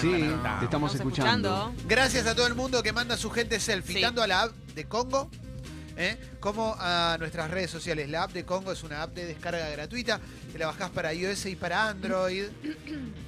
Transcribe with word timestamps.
Sí, 0.00 0.10
tan, 0.10 0.42
tan. 0.42 0.58
te 0.58 0.64
estamos 0.64 0.94
escuchando. 0.94 1.72
Gracias 1.86 2.26
a 2.26 2.34
todo 2.34 2.46
el 2.46 2.54
mundo 2.54 2.82
que 2.82 2.92
manda 2.92 3.16
su 3.16 3.30
gente 3.30 3.60
selfie, 3.60 3.96
Sí. 3.96 4.00
tanto 4.02 4.22
a 4.22 4.26
la 4.26 4.42
app 4.42 4.52
de 4.74 4.84
Congo 4.86 5.30
¿eh? 5.96 6.18
como 6.40 6.76
a 6.78 7.16
nuestras 7.18 7.50
redes 7.50 7.70
sociales. 7.70 8.08
La 8.10 8.24
app 8.24 8.32
de 8.32 8.44
Congo 8.44 8.72
es 8.72 8.82
una 8.82 9.02
app 9.02 9.14
de 9.14 9.26
descarga 9.26 9.68
gratuita 9.70 10.20
que 10.52 10.58
la 10.58 10.66
bajás 10.66 10.90
para 10.90 11.14
iOS 11.14 11.46
y 11.46 11.56
para 11.56 11.88
Android. 11.88 12.44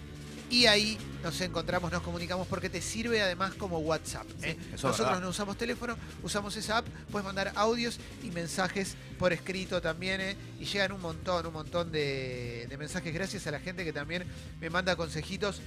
Y 0.48 0.66
ahí 0.66 0.96
nos 1.26 1.40
encontramos, 1.40 1.90
nos 1.90 2.02
comunicamos 2.02 2.46
porque 2.46 2.70
te 2.70 2.80
sirve 2.80 3.20
además 3.20 3.54
como 3.54 3.80
WhatsApp. 3.80 4.28
¿eh? 4.44 4.56
Nosotros 4.70 5.00
verdad. 5.00 5.20
no 5.20 5.30
usamos 5.30 5.58
teléfono, 5.58 5.96
usamos 6.22 6.56
esa 6.56 6.78
app, 6.78 6.86
puedes 7.10 7.24
mandar 7.24 7.50
audios 7.56 7.98
y 8.22 8.30
mensajes 8.30 8.94
por 9.18 9.32
escrito 9.32 9.82
también. 9.82 10.20
¿eh? 10.20 10.36
Y 10.60 10.66
llegan 10.66 10.92
un 10.92 11.00
montón, 11.00 11.44
un 11.44 11.52
montón 11.52 11.90
de, 11.90 12.66
de 12.68 12.76
mensajes. 12.76 13.12
Gracias 13.12 13.44
a 13.48 13.50
la 13.50 13.58
gente 13.58 13.84
que 13.84 13.92
también 13.92 14.24
me 14.60 14.70
manda 14.70 14.94
consejitos 14.94 15.60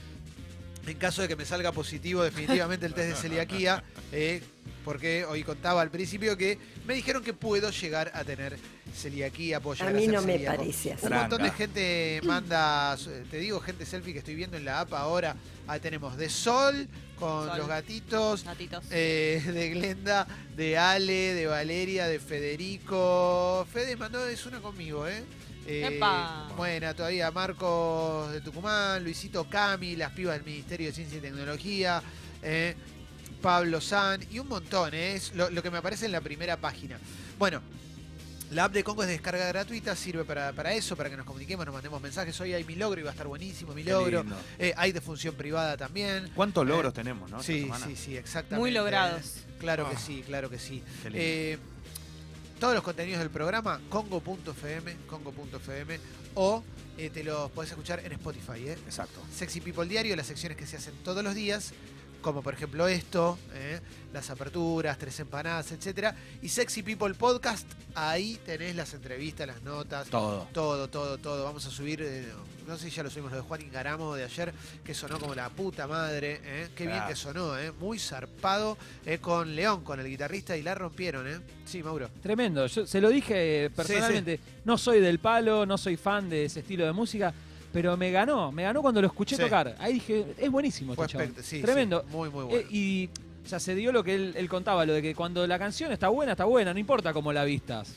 en 0.88 0.98
caso 0.98 1.22
de 1.22 1.28
que 1.28 1.36
me 1.36 1.46
salga 1.46 1.74
positivo 1.74 2.24
definitivamente 2.24 2.86
el 2.86 2.94
test 2.94 3.10
de 3.10 3.16
celiaquía, 3.16 3.84
eh, 4.14 4.42
porque 4.86 5.26
hoy 5.26 5.44
contaba 5.44 5.82
al 5.82 5.92
principio 5.92 6.38
que 6.38 6.58
me 6.88 6.94
dijeron 6.94 7.22
que 7.22 7.34
puedo 7.34 7.70
llegar 7.70 8.12
a 8.14 8.24
tener 8.24 8.58
celiaquía, 8.96 9.60
puedo 9.60 9.84
A 9.86 9.90
mí 9.92 10.08
no 10.08 10.22
me 10.22 10.34
celíaco. 10.34 10.58
parece 10.58 10.94
así. 10.94 11.06
Un 11.06 11.14
montón 11.14 11.44
de 11.44 11.52
gente 11.52 12.22
manda, 12.24 12.98
te 13.30 13.38
digo, 13.38 13.60
gente 13.60 13.86
selfie 13.86 14.14
que 14.14 14.20
estoy 14.20 14.36
viendo 14.36 14.58
en 14.58 14.66
la 14.66 14.82
app 14.82 14.94
ahora. 14.94 15.36
Ahí 15.68 15.80
tenemos 15.80 16.18
de 16.18 16.30
Sol 16.30 16.88
con 17.20 17.48
Sol. 17.48 17.58
los 17.58 17.68
gatitos, 17.68 18.44
Gatitos. 18.44 18.86
eh, 18.92 19.42
de 19.46 19.70
Glenda, 19.70 20.26
de 20.56 20.78
Ale, 20.78 21.34
de 21.34 21.46
Valeria, 21.48 22.08
de 22.08 22.20
Federico. 22.20 23.68
Fede 23.72 23.96
mandó 23.96 24.26
es 24.28 24.46
una 24.46 24.60
conmigo, 24.60 25.08
¿eh? 25.08 25.24
Eh, 25.68 26.00
buena, 26.58 26.96
todavía 26.96 27.30
Marcos 27.30 28.32
de 28.32 28.42
Tucumán, 28.42 29.04
Luisito 29.04 29.48
Cami, 29.48 29.96
las 29.96 30.12
pibas 30.14 30.36
del 30.38 30.44
Ministerio 30.46 30.88
de 30.88 30.94
Ciencia 30.94 31.20
y 31.20 31.22
Tecnología, 31.22 32.02
eh, 32.42 32.76
Pablo 33.40 33.80
San 33.80 34.20
y 34.32 34.40
un 34.40 34.48
montón, 34.48 34.94
¿eh? 34.96 35.14
es 35.14 35.34
lo, 35.36 35.50
lo 35.52 35.62
que 35.62 35.70
me 35.70 35.78
aparece 35.78 36.08
en 36.08 36.12
la 36.14 36.22
primera 36.22 36.58
página. 36.58 36.98
Bueno, 37.38 37.62
la 38.52 38.66
app 38.66 38.74
de 38.74 38.84
Congo 38.84 39.04
es 39.04 39.08
de 39.08 39.14
descarga 39.14 39.48
gratuita, 39.48 39.96
sirve 39.96 40.24
para, 40.26 40.52
para 40.54 40.74
eso, 40.74 40.96
para 40.96 41.10
que 41.10 41.16
nos 41.18 41.26
comuniquemos, 41.26 41.66
nos 41.66 41.74
mandemos 41.74 42.02
mensajes. 42.02 42.40
Hoy 42.42 42.54
hay 42.54 42.64
mi 42.64 42.76
logro 42.76 43.00
y 43.00 43.04
va 43.04 43.10
a 43.10 43.14
estar 43.14 43.28
buenísimo 43.28 43.74
mi 43.74 43.84
logro. 43.84 44.26
Eh, 44.58 44.74
hay 44.76 44.92
de 44.92 45.02
función 45.02 45.36
privada 45.36 45.78
también. 45.78 46.32
¿Cuántos 46.36 46.64
Eh, 46.66 46.70
logros 46.70 46.94
tenemos, 46.94 47.30
no? 47.30 47.44
Sí, 47.44 47.70
sí, 47.86 47.96
sí, 47.96 48.18
exactamente. 48.18 48.60
Muy 48.60 48.72
logrados. 48.72 49.46
Claro 49.60 49.88
que 49.90 49.96
Ah. 49.96 50.00
sí, 50.00 50.24
claro 50.26 50.50
que 50.50 50.58
sí. 50.58 50.82
Eh, 51.14 51.58
todos 52.60 52.74
los 52.74 52.84
contenidos 52.84 53.20
del 53.20 53.30
programa, 53.30 53.80
congo.fm, 53.90 54.96
congo.fm, 55.08 56.00
o 56.36 56.64
eh, 56.98 57.10
te 57.10 57.24
los 57.24 57.52
podés 57.52 57.70
escuchar 57.72 58.00
en 58.04 58.12
Spotify. 58.14 58.68
¿eh? 58.70 58.78
Exacto. 58.86 59.22
Sexy 59.34 59.62
People 59.62 59.86
Diario, 59.88 60.16
las 60.16 60.28
secciones 60.28 60.58
que 60.58 60.66
se 60.66 60.78
hacen 60.78 60.94
todos 61.04 61.24
los 61.24 61.36
días, 61.36 61.72
como 62.22 62.42
por 62.42 62.54
ejemplo 62.54 62.88
esto, 62.88 63.38
¿eh? 63.54 63.80
las 64.14 64.30
aperturas, 64.30 64.98
tres 64.98 65.20
empanadas, 65.20 65.72
etcétera. 65.72 66.16
Y 66.42 66.50
Sexy 66.50 66.82
People 66.84 67.14
Podcast, 67.14 67.68
ahí 67.96 68.40
tenés 68.46 68.76
las 68.76 68.94
entrevistas, 68.94 69.48
las 69.48 69.62
notas, 69.62 70.08
Todo. 70.10 70.48
todo, 70.54 70.88
todo, 70.90 71.18
todo. 71.18 71.44
Vamos 71.44 71.66
a 71.66 71.70
subir, 71.70 72.02
eh, 72.02 72.26
no 72.68 72.78
sé 72.78 72.90
si 72.90 72.96
ya 72.96 73.04
lo 73.04 73.10
subimos 73.10 73.32
lo 73.32 73.38
de 73.38 73.44
Juan 73.44 73.62
Ingaramo 73.62 74.16
de 74.16 74.24
ayer, 74.24 74.54
que 74.84 74.94
sonó 74.94 75.20
como 75.20 75.36
la 75.36 75.50
puta 75.50 75.88
madre. 75.88 76.42
¿eh? 76.44 76.70
Qué 76.76 76.88
bien 76.88 77.02
que 77.08 77.16
sonó, 77.16 77.58
¿eh? 77.58 77.72
muy 77.72 78.00
zarpado 78.00 78.78
eh, 79.06 79.20
con 79.20 79.56
León, 79.56 79.84
con 79.84 80.00
el 80.00 80.08
guitarrista, 80.08 80.58
y 80.58 80.64
la 80.64 80.74
rompieron. 80.76 81.28
¿eh? 81.28 81.40
Sí, 81.66 81.84
Mauro. 81.84 82.10
Tremendo, 82.22 82.66
yo 82.66 82.88
se 82.88 83.00
lo 83.00 83.10
dije 83.10 83.66
eh, 83.66 83.70
personalmente, 83.70 84.40
no 84.66 84.78
soy 84.78 85.00
del 85.02 85.20
palo, 85.20 85.66
no 85.68 85.78
soy 85.78 85.98
fan 85.98 86.30
de 86.30 86.46
ese 86.46 86.62
estilo 86.62 86.86
de 86.86 86.92
música, 86.94 87.32
pero 87.72 87.96
me 87.98 88.12
ganó, 88.12 88.52
me 88.52 88.64
ganó 88.64 88.82
cuando 88.82 89.02
lo 89.02 89.08
escuché 89.08 89.36
Sí. 89.36 89.42
tocar. 89.42 89.76
Ahí 89.80 89.94
dije, 89.94 90.26
es 90.38 90.50
buenísimo 90.52 90.96
Fue 90.96 91.06
este 91.06 91.44
sí, 91.44 91.62
Tremendo. 91.62 92.04
sí, 92.08 92.16
muy, 92.16 92.30
muy 92.30 92.44
Eh, 92.44 92.48
bueno. 92.48 92.68
y 92.70 93.10
ya 93.48 93.60
se 93.60 93.76
dio 93.76 93.92
lo 93.92 94.04
que 94.04 94.16
él, 94.16 94.34
él 94.38 94.50
contaba, 94.50 94.86
lo 94.86 94.94
de 94.94 95.02
que 95.02 95.16
cuando 95.16 95.46
la 95.48 95.58
canción 95.60 95.92
está 95.92 96.10
buena, 96.10 96.34
está 96.34 96.46
buena, 96.46 96.74
no 96.74 96.80
importa 96.80 97.14
cómo 97.14 97.32
la 97.34 97.44
vistas. 97.46 97.90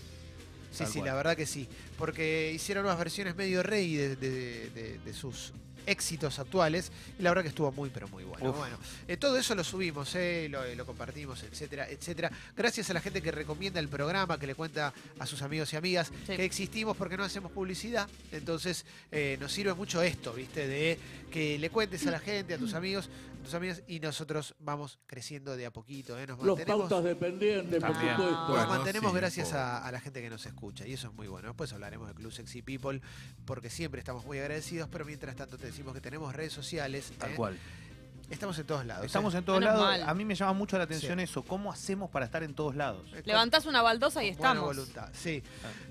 Sí, 0.70 0.78
Tal 0.78 0.86
sí, 0.86 0.92
cual. 1.00 1.06
la 1.06 1.14
verdad 1.14 1.36
que 1.36 1.44
sí. 1.46 1.68
Porque 1.98 2.52
hicieron 2.54 2.86
unas 2.86 2.96
versiones 2.98 3.36
medio 3.36 3.62
rey 3.62 3.94
de, 3.94 4.16
de- 4.16 4.70
de- 4.70 4.98
de 5.04 5.12
sus 5.12 5.52
éxitos 5.86 6.38
actuales 6.38 6.90
y 7.18 7.22
la 7.22 7.30
verdad 7.30 7.42
que 7.42 7.48
estuvo 7.48 7.70
muy, 7.72 7.90
pero 7.90 8.08
muy 8.08 8.24
bueno. 8.24 8.50
Uf. 8.50 8.56
Bueno, 8.58 8.76
eh, 9.08 9.16
todo 9.16 9.36
eso 9.38 9.54
lo 9.54 9.64
subimos, 9.64 10.14
eh, 10.14 10.48
lo, 10.50 10.62
lo 10.74 10.86
compartimos, 10.86 11.42
etcétera, 11.42 11.88
etcétera. 11.88 12.30
Gracias 12.56 12.90
a 12.90 12.94
la 12.94 13.00
gente 13.00 13.20
que 13.22 13.30
recomienda 13.32 13.80
el 13.80 13.88
programa, 13.88 14.38
que 14.38 14.46
le 14.46 14.54
cuenta 14.54 14.92
a 15.18 15.26
sus 15.26 15.42
amigos 15.42 15.72
y 15.72 15.76
amigas 15.76 16.10
Sí. 16.26 16.36
que 16.36 16.44
existimos 16.44 16.96
porque 16.96 17.16
no 17.16 17.24
hacemos 17.24 17.52
publicidad. 17.52 18.08
Entonces 18.32 18.84
eh, 19.10 19.36
nos 19.40 19.52
sirve 19.52 19.74
mucho 19.74 20.02
esto, 20.02 20.32
¿viste? 20.32 20.66
De 20.66 20.98
que 21.30 21.58
le 21.58 21.70
cuentes 21.70 22.06
a 22.06 22.10
la 22.10 22.18
gente, 22.20 22.54
a 22.54 22.58
tus 22.58 22.74
amigos, 22.74 23.08
tus 23.42 23.54
amigas 23.54 23.82
y 23.86 24.00
nosotros 24.00 24.54
vamos 24.58 24.98
creciendo 25.06 25.56
de 25.56 25.66
a 25.66 25.70
poquito. 25.70 26.18
¿eh? 26.18 26.26
Nos 26.26 26.38
Los 26.38 26.56
mantenemos... 26.58 26.88
pautas 26.90 27.04
dependientes, 27.04 27.80
por 27.80 27.92
También. 27.92 28.16
supuesto. 28.16 28.38
Nos 28.40 28.48
Bueno, 28.50 28.68
mantenemos 28.68 29.10
sí, 29.12 29.16
gracias 29.18 29.52
a, 29.52 29.86
a 29.86 29.92
la 29.92 30.00
gente 30.00 30.20
que 30.22 30.30
nos 30.30 30.46
escucha 30.46 30.86
y 30.86 30.92
eso 30.94 31.08
es 31.08 31.14
muy 31.14 31.28
bueno. 31.28 31.48
Después 31.48 31.72
hablaremos 31.72 32.08
de 32.08 32.14
Club 32.14 32.32
Sexy 32.32 32.62
People 32.62 33.00
porque 33.44 33.70
siempre 33.70 33.98
estamos 33.98 34.24
muy 34.24 34.38
agradecidos, 34.38 34.88
pero 34.90 35.04
mientras 35.04 35.36
tanto 35.36 35.58
te 35.58 35.66
decimos 35.66 35.94
que 35.94 36.00
tenemos 36.00 36.34
redes 36.34 36.52
sociales. 36.52 37.12
Tal 37.18 37.32
¿eh? 37.32 37.34
cual. 37.34 37.58
Estamos 38.30 38.58
en 38.58 38.64
todos 38.66 38.86
lados. 38.86 39.04
Estamos 39.04 39.34
¿eh? 39.34 39.38
en 39.38 39.44
todos 39.44 39.60
Menos 39.60 39.74
lados. 39.74 39.88
mal. 40.00 40.08
A 40.08 40.14
mí 40.14 40.24
me 40.24 40.34
llama 40.34 40.54
mucho 40.54 40.78
la 40.78 40.84
atención 40.84 41.20
eso. 41.20 41.42
¿Cómo 41.42 41.70
hacemos 41.70 42.08
para 42.08 42.24
estar 42.24 42.42
en 42.42 42.54
todos 42.54 42.74
lados? 42.74 43.10
Levantás 43.26 43.66
una 43.66 43.82
baldosa 43.82 44.24
y 44.24 44.28
con 44.30 44.38
buena 44.38 44.52
estamos. 44.52 44.76
voluntad. 44.76 45.08
Sí, 45.12 45.42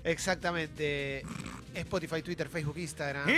exactamente. 0.02 1.22
Spotify, 1.74 2.20
Twitter, 2.20 2.48
Facebook, 2.48 2.78
Instagram. 2.78 3.28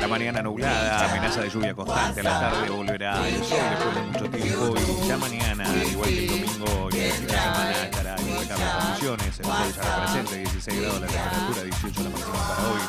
La 0.00 0.08
mañana 0.08 0.42
nublada, 0.42 1.10
amenaza 1.10 1.40
de 1.40 1.48
lluvia 1.50 1.74
constante, 1.74 2.20
a 2.20 2.24
la 2.24 2.40
tarde 2.40 2.70
volverá 2.70 3.28
el 3.28 3.44
sol 3.44 3.58
después 3.70 3.94
de 3.94 4.02
mucho 4.02 4.30
tiempo 4.30 4.74
y 4.76 5.08
ya 5.08 5.16
mañana, 5.16 5.64
igual 5.84 6.08
que 6.08 6.24
el 6.24 6.28
domingo 6.28 6.88
y 6.92 6.98
el 6.98 7.12
fin 7.12 7.26
de 7.26 7.32
semana, 7.32 7.72
estará 7.84 8.16
en 8.16 8.28
impecables 8.28 8.68
condiciones, 8.68 9.38
el 9.38 9.44
sol 9.44 9.74
ya 9.76 9.96
represente 9.96 10.36
16 10.38 10.80
grados 10.80 11.00
la 11.00 11.06
temperatura, 11.06 11.62
18 11.62 12.02
la 12.02 12.10
máxima 12.10 12.48
para 12.48 12.68
hoy. 12.68 12.80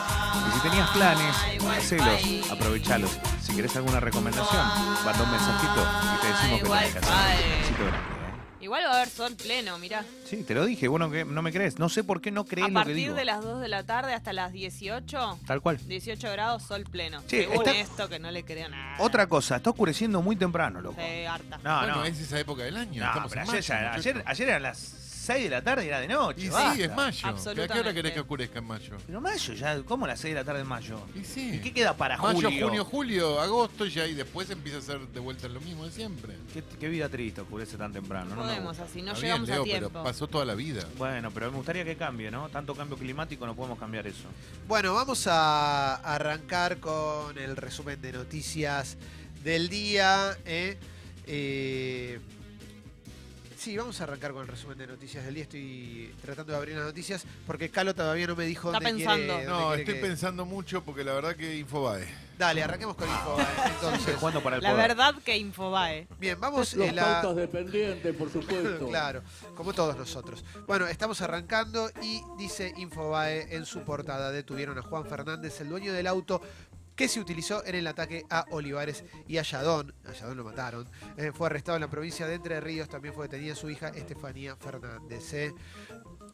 Y 0.48 0.52
si 0.54 0.60
tenías 0.70 0.90
planes, 0.90 1.36
hacelos, 1.78 2.52
aprovechalos. 2.52 3.20
Si 3.42 3.56
querés 3.56 3.76
alguna 3.76 4.00
recomendación, 4.00 4.66
manda 5.06 5.24
un 5.24 5.32
mensajito 5.32 5.88
y 6.16 6.22
te 6.22 6.28
decimos 6.28 6.62
que 6.62 6.68
tenés 6.68 6.92
que 6.94 7.00
hacer. 7.00 8.15
Igual 8.66 8.84
va 8.88 8.94
a 8.94 8.96
haber 8.96 9.10
sol 9.10 9.36
pleno, 9.36 9.78
mirá. 9.78 10.04
Sí, 10.28 10.38
te 10.44 10.56
lo 10.56 10.66
dije, 10.66 10.88
bueno, 10.88 11.12
que 11.12 11.24
no 11.24 11.44
me 11.44 11.52
crees. 11.52 11.78
No 11.78 11.88
sé 11.88 12.04
por 12.04 12.20
qué 12.20 12.32
no 12.32 12.46
crees 12.46 12.66
A 12.66 12.70
lo 12.70 12.80
que 12.80 12.86
partir 12.86 13.14
de 13.14 13.24
las 13.24 13.44
2 13.44 13.62
de 13.62 13.68
la 13.68 13.84
tarde 13.84 14.16
hasta 14.16 14.34
las 14.34 14.52
18, 14.54 15.40
Tal 15.46 15.62
cual. 15.62 15.78
18 15.88 16.32
grados, 16.32 16.64
sol 16.64 16.84
pleno. 16.84 17.22
Sí, 17.28 17.42
Según 17.42 17.58
está- 17.58 17.72
esto, 17.78 18.10
que 18.10 18.18
no 18.18 18.32
le 18.32 18.44
creo 18.44 18.68
nada. 18.70 18.96
Otra 18.98 19.28
cosa, 19.28 19.58
está 19.58 19.70
oscureciendo 19.70 20.20
muy 20.24 20.36
temprano, 20.36 20.82
loco. 20.82 21.00
Sí, 21.00 21.26
harta. 21.26 21.60
No, 21.64 21.78
bueno, 21.78 21.96
no. 21.98 22.06
es 22.06 22.20
esa 22.20 22.40
época 22.40 22.64
del 22.64 22.76
año. 22.78 23.04
No, 23.04 23.08
estamos 23.10 23.30
pero 23.30 23.42
en 23.44 23.50
ayer, 23.50 23.62
ya- 23.62 23.76
muchacho. 23.82 23.98
ayer, 24.00 24.24
ayer 24.26 24.50
eran 24.50 24.64
las 24.64 24.78
6 25.26 25.44
de 25.44 25.50
la 25.50 25.62
tarde 25.62 25.86
y 25.86 25.88
era 25.88 26.00
de 26.00 26.08
noche. 26.08 26.46
Y 26.46 26.50
basta. 26.50 26.76
sí, 26.76 26.84
es 26.84 26.96
mayo. 26.96 27.28
¿A 27.28 27.68
qué 27.68 27.80
hora 27.80 27.94
querés 27.94 28.14
que 28.14 28.20
oscurezca 28.20 28.60
en 28.60 28.66
mayo? 28.66 28.98
Pero 29.08 29.22
mayo, 29.22 29.54
ya, 29.54 29.82
¿cómo 29.84 30.06
las 30.08 30.20
6 30.20 30.34
de 30.36 30.40
la 30.42 30.46
tarde 30.46 30.62
en 30.62 30.68
mayo? 30.68 31.00
Y 31.16 31.24
sí. 31.24 31.56
¿Y 31.56 31.60
qué 31.60 31.74
queda 31.74 31.96
para 31.98 32.18
Mayo, 32.18 32.42
julio? 32.50 32.66
junio, 32.68 32.86
julio, 32.86 33.40
agosto 33.42 33.86
ya 33.86 34.06
y 34.06 34.14
después 34.14 34.50
empieza 34.50 34.78
a 34.78 34.82
ser 34.82 35.00
de 35.00 35.20
vuelta 35.20 35.48
lo 35.48 35.60
mismo 35.62 35.86
de 35.86 35.92
siempre. 35.92 36.36
¿Qué, 36.54 36.64
qué 36.80 36.88
vida 36.88 37.10
triste 37.10 37.42
oscurece 37.42 37.78
tan 37.78 37.92
temprano. 37.92 38.30
No 38.30 38.36
No 38.36 38.42
podemos 38.44 38.80
así, 38.80 39.02
no 39.02 39.14
Está 39.14 39.22
llegamos 39.22 39.48
bien, 39.48 39.60
a 39.60 39.64
tiempo. 39.64 39.90
pero 39.90 40.04
pasó 40.04 40.28
toda 40.28 40.46
la 40.46 40.54
vida. 40.56 40.86
Bueno, 40.98 41.32
pero 41.32 41.50
me 41.52 41.58
gustaría 41.58 41.84
que 41.84 41.96
cambie, 41.96 42.30
¿no? 42.30 42.50
Tanto 42.50 42.76
cambio 42.76 42.98
climático 42.98 43.46
no 43.46 43.56
podemos 43.56 43.80
cambiar 43.80 44.06
eso. 44.08 44.28
Bueno, 44.68 44.94
vamos 44.94 45.26
a 45.28 45.96
arrancar 45.96 46.78
con 46.80 47.38
el 47.38 47.56
resumen 47.56 48.02
de 48.02 48.12
noticias 48.14 48.98
del 49.44 49.70
día. 49.70 50.38
¿eh? 50.46 50.78
Eh, 51.28 52.20
sí, 53.66 53.76
vamos 53.78 54.00
a 54.00 54.04
arrancar 54.04 54.32
con 54.32 54.44
el 54.44 54.48
resumen 54.48 54.78
de 54.78 54.86
noticias 54.86 55.26
del 55.26 55.34
día. 55.34 55.44
Estoy 55.44 56.14
tratando 56.22 56.52
de 56.52 56.58
abrir 56.60 56.76
las 56.76 56.86
noticias 56.86 57.26
porque 57.48 57.72
Calo 57.72 57.96
todavía 57.96 58.28
no 58.28 58.36
me 58.36 58.46
dijo 58.46 58.72
Está 58.72 58.78
dónde 58.88 59.04
pensando. 59.04 59.16
quiere- 59.34 59.46
dónde 59.46 59.46
No, 59.64 59.68
quiere 59.70 59.82
estoy 59.82 59.96
que- 59.96 60.02
pensando 60.02 60.46
mucho 60.46 60.84
porque 60.84 61.04
la 61.04 61.14
verdad 61.14 61.36
que 61.36 61.58
Infobae. 61.58 62.08
Dale, 62.38 62.62
arranquemos 62.62 62.96
con 62.96 63.08
info. 63.10 63.40
¿eh? 63.42 63.46
Entonces, 63.74 64.16
Jugando 64.18 64.44
para 64.44 64.58
el 64.58 64.62
La 64.62 64.70
poder. 64.72 64.88
verdad 64.90 65.16
que 65.24 65.36
Infobae. 65.38 66.08
bien, 66.20 66.40
vamos 66.40 66.76
Los 66.76 66.90
eh, 66.90 66.92
la- 66.92 67.22
pautas 67.24 67.36
dependientes, 67.38 68.16
por 68.16 68.32
supuesto. 68.32 68.88
Claro, 68.90 69.24
como 69.56 69.74
todos 69.74 69.98
nosotros. 69.98 70.46
Bueno, 70.68 70.86
estamos 70.86 71.22
arrancando 71.22 71.90
y 72.04 72.22
dice 72.38 72.72
Infobae 72.78 73.56
en 73.56 73.66
su 73.66 73.82
portada, 73.82 74.32
detuvieron 74.32 74.78
a 74.78 74.84
Juan 74.84 75.06
Fernández, 75.08 75.60
el 75.62 75.70
dueño 75.70 75.92
del 75.92 76.06
auto 76.06 76.40
que 76.96 77.08
se 77.08 77.20
utilizó 77.20 77.66
en 77.66 77.76
el 77.76 77.88
ataque 77.88 78.26
a 78.30 78.46
Olivares 78.52 79.04
y 79.28 79.38
a 79.38 79.42
Yadón. 79.42 79.94
A 80.06 80.14
Yadón 80.14 80.38
lo 80.38 80.44
mataron. 80.44 80.88
Eh, 81.18 81.32
fue 81.34 81.48
arrestado 81.48 81.76
en 81.78 81.82
la 81.82 81.90
provincia 81.90 82.26
de 82.28 82.36
Entre 82.36 82.60
Ríos. 82.62 82.88
También 82.90 83.14
fue 83.14 83.26
detenida 83.28 83.56
su 83.56 83.70
hija 83.70 83.90
Estefanía 83.90 84.56
Fernández. 84.56 85.34
¿eh? 85.34 85.54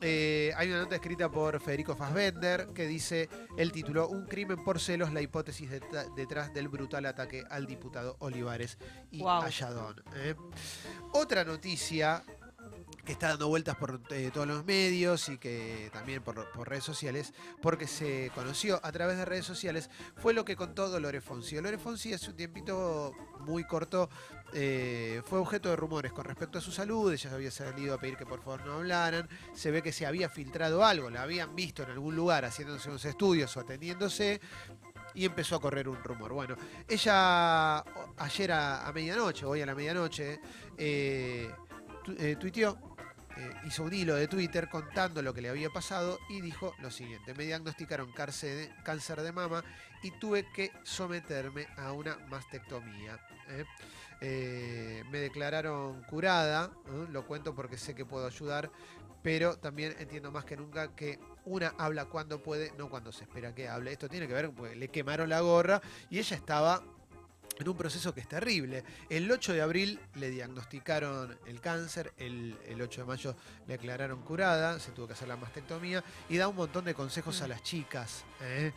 Eh, 0.02 0.52
hay 0.56 0.69
una 0.69 0.80
nota 0.81 0.96
escrita 0.96 1.30
por 1.30 1.60
Federico 1.62 1.96
Fassbender 1.96 2.69
que 2.74 2.88
dice, 2.88 3.30
el 3.58 3.72
título, 3.72 4.08
Un 4.08 4.25
crimen 4.25 4.63
por 4.63 4.80
celos, 4.80 5.12
la 5.13 5.22
hipótesis 5.22 5.69
det- 5.69 6.13
detrás 6.16 6.54
del 6.54 6.69
brutal 6.69 7.06
ataque 7.06 7.44
al 7.50 7.66
diputado 7.68 8.16
Olivares 8.19 8.78
y 9.12 9.19
Guau. 9.19 9.44
a 9.44 9.50
Yadón. 9.50 10.04
¿eh? 10.16 10.36
Otra 11.13 11.44
noticia 11.44 12.24
que 13.06 13.12
está 13.12 13.30
dando 13.30 13.48
vueltas 13.48 13.75
por 13.75 14.01
eh, 14.09 14.31
todos 14.33 14.48
los 14.48 14.65
medios 14.65 15.30
y 15.30 15.38
que 15.38 15.89
también 15.92 16.24
por, 16.24 16.48
redes 16.68 16.83
sociales, 16.83 17.33
porque 17.62 17.88
se 17.88 18.31
conoció 18.36 18.80
a 18.83 18.92
través 18.92 19.18
de 19.18 19.25
redes 19.25 19.45
sociales, 19.45 19.89
fue 20.18 20.33
lo 20.33 20.45
que 20.45 20.56
contó 20.56 20.89
Dolores 20.89 21.24
Fonsi. 21.24 21.56
Dolores 21.56 21.81
Fonsi 21.81 22.13
hace 22.13 22.30
un 22.31 22.38
tiempito 22.38 23.13
muy 23.39 23.63
corto 23.63 24.09
eh, 24.53 25.21
fue 25.25 25.39
objeto 25.39 25.69
de 25.69 25.77
rumores 25.77 26.12
con 26.12 26.25
respecto 26.25 26.57
a 26.57 26.62
su 26.62 26.71
salud, 26.71 27.12
ella 27.12 27.33
había 27.33 27.51
salido 27.51 27.94
a 27.94 27.98
pedir 27.98 28.18
que 28.18 28.25
por 28.25 28.42
favor 28.42 28.65
no 28.65 28.74
hablaran, 28.74 29.30
se 29.53 29.71
ve 29.71 29.81
que 29.81 29.94
se 29.94 30.06
había 30.06 30.30
filtrado 30.30 30.83
algo, 30.83 31.09
la 31.09 31.21
habían 31.21 31.56
visto 31.56 31.83
en 31.83 31.92
algún 31.92 32.15
lugar 32.15 32.44
haciéndose 32.44 32.89
unos 32.89 33.06
estudios 33.06 33.56
o 33.56 33.62
atendiéndose 33.62 34.42
y 35.13 35.25
empezó 35.25 35.56
a 35.56 35.62
correr 35.62 35.88
un 35.88 36.03
rumor. 36.03 36.33
Bueno, 36.33 36.56
ella 36.88 37.80
ayer 38.18 38.51
a, 38.51 38.92
medianoche, 38.94 39.45
hoy 39.45 39.62
a 39.62 39.65
la 39.65 39.75
medianoche, 39.75 40.39
eh, 40.77 41.50
eh, 42.18 42.36
tuiteó, 42.39 42.91
eh, 43.38 43.54
hizo 43.66 43.83
un 43.83 43.94
hilo 43.94 44.16
de 44.16 44.28
Twitter 44.28 44.69
contando 44.69 45.22
lo 45.22 45.33
que 45.33 45.42
le 45.42 45.50
había 45.50 45.69
pasado 45.69 46.19
y 46.30 46.42
dijo 46.42 46.74
lo 46.80 46.92
siguiente, 46.92 47.33
me 47.33 47.45
diagnosticaron 47.45 48.12
cáncer 48.12 49.22
de, 49.22 49.31
mama 49.31 49.63
y 50.04 50.12
tuve 50.12 50.45
que 50.51 50.72
someterme 50.83 51.68
a 51.78 51.92
una 51.92 52.18
mastectomía. 52.30 53.19
¿eh? 53.50 53.66
Eh, 54.22 55.04
me 55.10 55.19
declararon 55.19 56.04
curada, 56.04 56.72
lo 57.12 57.25
cuento 57.25 57.56
porque 57.56 57.78
sé 57.78 57.95
que 57.95 58.06
puedo 58.06 58.28
ayudar, 58.28 58.72
pero 59.22 59.57
también 59.57 59.95
entiendo 60.00 60.31
más 60.31 60.45
que 60.45 60.57
nunca 60.57 60.95
que 60.95 61.19
una 61.45 61.74
habla 61.77 62.06
cuando 62.06 62.42
puede, 62.42 62.72
no 62.77 62.89
cuando 62.89 63.12
se 63.12 63.24
espera 63.24 63.54
que 63.54 63.68
hable. 63.68 63.92
Esto 63.92 64.10
tiene 64.10 64.27
que 64.27 64.34
ver, 64.34 64.51
porque 64.51 64.75
le 64.75 64.89
quemaron 64.89 65.30
la 65.30 65.42
gorra 65.42 65.81
y 66.10 66.19
ella 66.19 66.36
estaba 66.36 66.84
en 67.59 67.69
un 67.69 67.77
proceso 67.77 68.13
que 68.13 68.21
es 68.21 68.27
terrible. 68.27 68.83
El 69.09 69.31
8 69.31 69.53
de 69.53 69.62
abril 69.62 70.00
le 70.15 70.30
diagnosticaron 70.30 71.38
el 71.45 71.62
cáncer, 71.62 72.13
el, 72.18 72.57
el 72.68 72.81
8 72.81 73.01
de 73.01 73.07
mayo 73.07 73.36
le 73.68 73.74
declararon 73.74 74.21
curada, 74.21 74.80
se 74.80 74.92
tuvo 74.92 75.07
que 75.07 75.13
hacer 75.13 75.27
la 75.27 75.38
mastectomía 75.38 76.03
y 76.30 76.38
da 76.38 76.48
un 76.48 76.56
montón 76.56 76.86
de 76.86 76.94
consejos 76.94 77.42
a 77.42 77.48
las 77.48 77.63
chicas. 77.63 78.24
¿eh? 78.42 78.71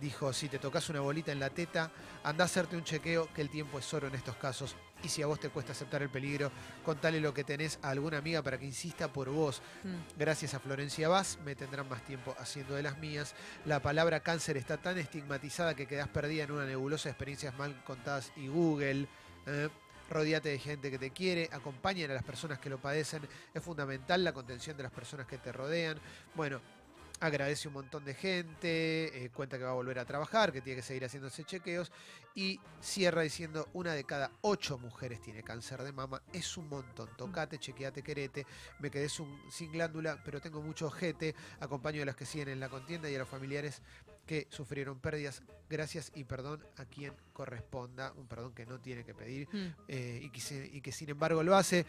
Dijo, 0.00 0.32
si 0.32 0.48
te 0.48 0.58
tocas 0.58 0.88
una 0.88 1.00
bolita 1.00 1.32
en 1.32 1.40
la 1.40 1.50
teta, 1.50 1.90
anda 2.22 2.44
a 2.44 2.46
hacerte 2.46 2.76
un 2.76 2.84
chequeo, 2.84 3.32
que 3.32 3.42
el 3.42 3.50
tiempo 3.50 3.78
es 3.78 3.94
oro 3.94 4.08
en 4.08 4.14
estos 4.14 4.36
casos. 4.36 4.74
Y 5.04 5.08
si 5.08 5.20
a 5.20 5.26
vos 5.26 5.38
te 5.38 5.50
cuesta 5.50 5.72
aceptar 5.72 6.02
el 6.02 6.08
peligro, 6.08 6.50
contale 6.82 7.20
lo 7.20 7.34
que 7.34 7.44
tenés 7.44 7.78
a 7.82 7.90
alguna 7.90 8.18
amiga 8.18 8.42
para 8.42 8.58
que 8.58 8.64
insista 8.64 9.12
por 9.12 9.28
vos. 9.28 9.60
Mm. 9.82 10.18
Gracias 10.18 10.54
a 10.54 10.60
Florencia 10.60 11.08
Vaz 11.10 11.38
me 11.44 11.54
tendrán 11.54 11.88
más 11.90 12.02
tiempo 12.04 12.34
haciendo 12.38 12.74
de 12.74 12.82
las 12.82 12.98
mías. 12.98 13.34
La 13.66 13.80
palabra 13.80 14.20
cáncer 14.20 14.56
está 14.56 14.78
tan 14.78 14.96
estigmatizada 14.96 15.74
que 15.74 15.86
quedás 15.86 16.08
perdida 16.08 16.44
en 16.44 16.52
una 16.52 16.64
nebulosa 16.64 17.04
de 17.04 17.10
experiencias 17.10 17.56
mal 17.58 17.84
contadas 17.84 18.32
y 18.36 18.48
Google. 18.48 19.06
¿eh? 19.46 19.68
Rodíate 20.08 20.48
de 20.48 20.58
gente 20.58 20.90
que 20.90 20.98
te 20.98 21.10
quiere, 21.10 21.50
acompañen 21.52 22.10
a 22.10 22.14
las 22.14 22.22
personas 22.22 22.58
que 22.58 22.70
lo 22.70 22.78
padecen. 22.78 23.28
Es 23.52 23.62
fundamental 23.62 24.24
la 24.24 24.32
contención 24.32 24.74
de 24.74 24.84
las 24.84 24.92
personas 24.92 25.26
que 25.26 25.36
te 25.36 25.52
rodean. 25.52 25.98
Bueno, 26.34 26.62
agradece 27.24 27.68
un 27.68 27.74
montón 27.74 28.04
de 28.04 28.14
gente, 28.14 29.24
eh, 29.24 29.30
cuenta 29.30 29.56
que 29.58 29.64
va 29.64 29.70
a 29.70 29.74
volver 29.74 29.98
a 29.98 30.04
trabajar, 30.04 30.52
que 30.52 30.60
tiene 30.60 30.76
que 30.80 30.86
seguir 30.86 31.04
haciéndose 31.04 31.44
chequeos 31.44 31.90
y 32.34 32.60
cierra 32.80 33.22
diciendo 33.22 33.68
una 33.72 33.92
de 33.94 34.04
cada 34.04 34.30
ocho 34.42 34.78
mujeres 34.78 35.20
tiene 35.22 35.42
cáncer 35.42 35.82
de 35.82 35.92
mama. 35.92 36.22
Es 36.32 36.56
un 36.56 36.68
montón. 36.68 37.08
Tocate, 37.16 37.58
chequeate, 37.58 38.02
querete. 38.02 38.46
Me 38.78 38.90
quedé 38.90 39.08
sin 39.08 39.72
glándula, 39.72 40.20
pero 40.24 40.40
tengo 40.40 40.60
mucho 40.60 40.86
ojete. 40.88 41.34
Acompaño 41.60 42.02
a 42.02 42.06
las 42.06 42.16
que 42.16 42.26
siguen 42.26 42.48
en 42.48 42.60
la 42.60 42.68
contienda 42.68 43.08
y 43.08 43.14
a 43.14 43.18
los 43.18 43.28
familiares 43.28 43.80
que 44.26 44.46
sufrieron 44.50 44.98
pérdidas. 45.00 45.42
Gracias 45.68 46.10
y 46.14 46.24
perdón 46.24 46.64
a 46.76 46.84
quien 46.86 47.12
corresponda. 47.32 48.12
Un 48.16 48.26
perdón 48.26 48.54
que 48.54 48.66
no 48.66 48.80
tiene 48.80 49.04
que 49.04 49.14
pedir 49.14 49.48
Mm. 49.52 49.74
eh, 49.88 50.20
y, 50.22 50.30
que 50.30 50.40
se- 50.40 50.66
y 50.72 50.80
que 50.80 50.92
sin 50.92 51.10
embargo 51.10 51.42
lo 51.42 51.54
hace. 51.56 51.86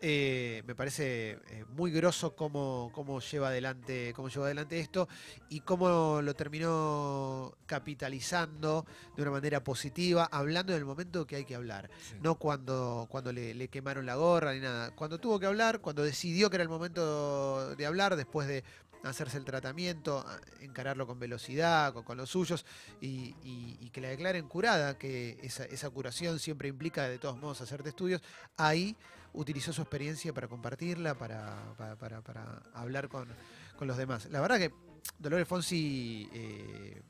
Eh, 0.00 0.62
me 0.64 0.76
parece 0.76 1.40
eh, 1.48 1.64
muy 1.70 1.90
groso 1.90 2.36
cómo, 2.36 2.92
cómo 2.94 3.18
lleva 3.18 3.48
adelante 3.48 4.12
cómo 4.14 4.28
lleva 4.28 4.44
adelante 4.46 4.78
esto 4.78 5.08
y 5.48 5.58
cómo 5.62 6.22
lo 6.22 6.34
terminó 6.34 7.56
capitalizando 7.66 8.86
de 9.16 9.22
una 9.22 9.32
manera 9.32 9.64
positiva, 9.64 10.28
hablando 10.30 10.72
en 10.72 10.78
el 10.78 10.84
momento 10.84 11.26
que 11.26 11.34
hay 11.34 11.44
que 11.44 11.56
hablar, 11.56 11.90
no 12.22 12.36
cuando, 12.36 13.08
cuando 13.10 13.32
le, 13.32 13.54
le 13.54 13.66
quemaron 13.66 14.06
la 14.06 14.14
gorra 14.14 14.54
ni 14.54 14.60
nada. 14.60 14.92
Cuando 14.94 15.18
tuvo 15.18 15.40
que 15.40 15.46
hablar, 15.46 15.80
cuando 15.80 16.04
decidió 16.04 16.48
que 16.48 16.56
era 16.58 16.62
el 16.62 16.68
momento 16.68 17.74
de 17.74 17.84
hablar, 17.86 18.14
después 18.14 18.46
de 18.46 18.62
hacerse 19.02 19.36
el 19.38 19.44
tratamiento, 19.44 20.24
encararlo 20.60 21.06
con 21.08 21.18
velocidad, 21.18 21.92
con, 21.92 22.04
con 22.04 22.16
los 22.18 22.30
suyos, 22.30 22.64
y, 23.00 23.34
y- 23.42 23.78
y 23.80 23.90
que 23.90 24.00
la 24.00 24.08
declaren 24.08 24.46
curada, 24.48 24.96
que 24.96 25.38
esa, 25.42 25.64
esa 25.64 25.90
curación 25.90 26.38
siempre 26.38 26.68
implica 26.68 27.08
de 27.08 27.18
todos 27.18 27.36
modos 27.36 27.60
hacerte 27.60 27.88
estudios, 27.88 28.22
ahí 28.56 28.96
utilizó 29.32 29.72
su 29.72 29.82
experiencia 29.82 30.32
para 30.32 30.48
compartirla, 30.48 31.14
para, 31.14 31.74
para, 31.76 31.96
para- 31.96 32.20
para 32.22 32.62
hablar 32.74 33.08
con, 33.08 33.28
con 33.76 33.88
los 33.88 33.96
demás. 33.96 34.26
La 34.30 34.40
verdad 34.40 34.58
que 34.58 34.72
Dolores 35.18 35.46
Fonsi, 35.48 36.28
eh, 36.32 37.02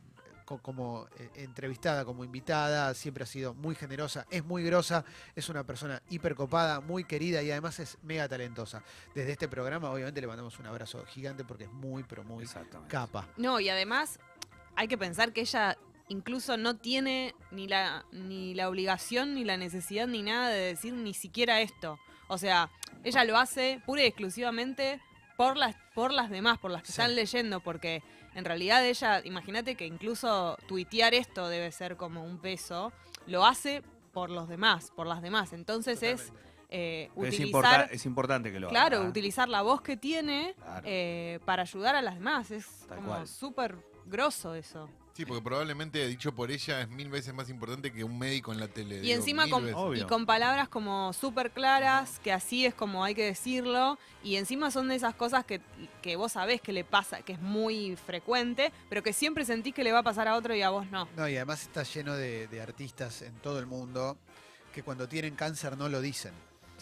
co- 0.44 0.58
como 0.58 1.06
eh, 1.18 1.30
entrevistada, 1.36 2.04
como 2.04 2.24
invitada, 2.24 2.92
siempre 2.94 3.24
ha 3.24 3.26
sido 3.26 3.54
muy 3.54 3.74
generosa, 3.74 4.26
es 4.30 4.44
muy 4.44 4.62
grosa, 4.64 5.04
es 5.34 5.48
una 5.48 5.64
persona 5.64 6.02
hipercopada, 6.10 6.80
muy 6.80 7.04
querida 7.04 7.42
y 7.42 7.50
además 7.50 7.78
es 7.80 7.98
mega 8.02 8.28
talentosa. 8.28 8.82
Desde 9.14 9.32
este 9.32 9.48
programa, 9.48 9.90
obviamente, 9.90 10.20
le 10.20 10.26
mandamos 10.26 10.58
un 10.58 10.66
abrazo 10.66 11.04
gigante 11.06 11.44
porque 11.44 11.64
es 11.64 11.72
muy, 11.72 12.02
pero 12.04 12.24
muy 12.24 12.44
capa. 12.88 13.28
No, 13.36 13.58
y 13.60 13.68
además 13.68 14.18
hay 14.76 14.86
que 14.88 14.96
pensar 14.98 15.32
que 15.32 15.40
ella 15.40 15.76
incluso 16.08 16.56
no 16.56 16.76
tiene 16.76 17.34
ni 17.50 17.66
la, 17.68 18.04
ni 18.12 18.54
la 18.54 18.68
obligación, 18.68 19.34
ni 19.34 19.44
la 19.44 19.56
necesidad, 19.56 20.06
ni 20.06 20.22
nada 20.22 20.48
de 20.48 20.60
decir 20.60 20.92
ni 20.94 21.14
siquiera 21.14 21.60
esto. 21.60 21.98
O 22.28 22.38
sea, 22.38 22.70
ella 23.04 23.24
lo 23.24 23.36
hace 23.38 23.80
pura 23.86 24.02
y 24.02 24.06
exclusivamente 24.06 25.00
por 25.36 25.56
las, 25.56 25.76
por 25.94 26.12
las 26.12 26.30
demás, 26.30 26.58
por 26.58 26.70
las 26.70 26.82
que 26.82 26.88
Sí. 26.88 26.92
están 26.92 27.14
leyendo, 27.14 27.60
porque 27.60 28.02
en 28.34 28.44
realidad 28.44 28.84
ella, 28.84 29.20
imagínate 29.24 29.74
que 29.76 29.86
incluso 29.86 30.56
tuitear 30.66 31.14
esto 31.14 31.48
debe 31.48 31.70
ser 31.72 31.96
como 31.96 32.24
un 32.24 32.38
peso, 32.38 32.92
lo 33.26 33.44
hace 33.46 33.82
por 34.12 34.30
los 34.30 34.48
demás, 34.48 34.90
por 34.96 35.06
las 35.06 35.22
demás. 35.22 35.52
Entonces 35.52 36.02
es 36.02 36.32
eh, 36.70 37.08
es, 37.10 37.16
utilizar... 37.16 37.46
importa- 37.46 37.84
es 37.90 38.04
importante 38.04 38.52
que 38.52 38.60
lo 38.60 38.68
Claro, 38.68 38.98
haga. 38.98 39.06
¿eh? 39.06 39.08
utilizar 39.08 39.48
la 39.48 39.62
voz 39.62 39.80
que 39.80 39.96
tiene 39.96 40.54
Claro. 40.58 40.82
eh, 40.84 41.40
para 41.46 41.62
ayudar 41.62 41.94
a 41.96 42.02
las 42.02 42.14
demás. 42.16 42.50
Es 42.50 42.66
Tal 42.88 42.98
como 42.98 43.26
súper 43.26 43.76
grosso 44.04 44.54
eso. 44.54 44.90
Sí, 45.18 45.26
porque 45.26 45.42
probablemente 45.42 46.06
dicho 46.06 46.32
por 46.32 46.48
ella 46.52 46.80
es 46.82 46.88
mil 46.88 47.08
veces 47.08 47.34
más 47.34 47.50
importante 47.50 47.92
que 47.92 48.04
un 48.04 48.16
médico 48.16 48.52
en 48.52 48.60
la 48.60 48.68
tele. 48.68 48.98
Y 48.98 49.00
digo, 49.00 49.14
encima 49.16 49.48
con, 49.50 49.68
y 49.96 50.02
con 50.04 50.26
palabras 50.26 50.68
como 50.68 51.12
súper 51.12 51.50
claras, 51.50 52.20
que 52.22 52.32
así 52.32 52.64
es 52.64 52.72
como 52.72 53.02
hay 53.02 53.16
que 53.16 53.24
decirlo. 53.24 53.98
Y 54.22 54.36
encima 54.36 54.70
son 54.70 54.86
de 54.86 54.94
esas 54.94 55.16
cosas 55.16 55.44
que, 55.44 55.60
que 56.02 56.14
vos 56.14 56.30
sabés 56.30 56.60
que 56.60 56.72
le 56.72 56.84
pasa, 56.84 57.22
que 57.22 57.32
es 57.32 57.40
muy 57.40 57.96
frecuente, 57.96 58.70
pero 58.88 59.02
que 59.02 59.12
siempre 59.12 59.44
sentís 59.44 59.74
que 59.74 59.82
le 59.82 59.90
va 59.90 59.98
a 59.98 60.02
pasar 60.04 60.28
a 60.28 60.36
otro 60.36 60.54
y 60.54 60.62
a 60.62 60.70
vos 60.70 60.88
no. 60.88 61.08
No, 61.16 61.28
y 61.28 61.34
además 61.34 61.62
está 61.62 61.82
lleno 61.82 62.14
de, 62.14 62.46
de 62.46 62.62
artistas 62.62 63.22
en 63.22 63.34
todo 63.40 63.58
el 63.58 63.66
mundo 63.66 64.16
que 64.72 64.84
cuando 64.84 65.08
tienen 65.08 65.34
cáncer 65.34 65.76
no 65.76 65.88
lo 65.88 66.00
dicen. 66.00 66.32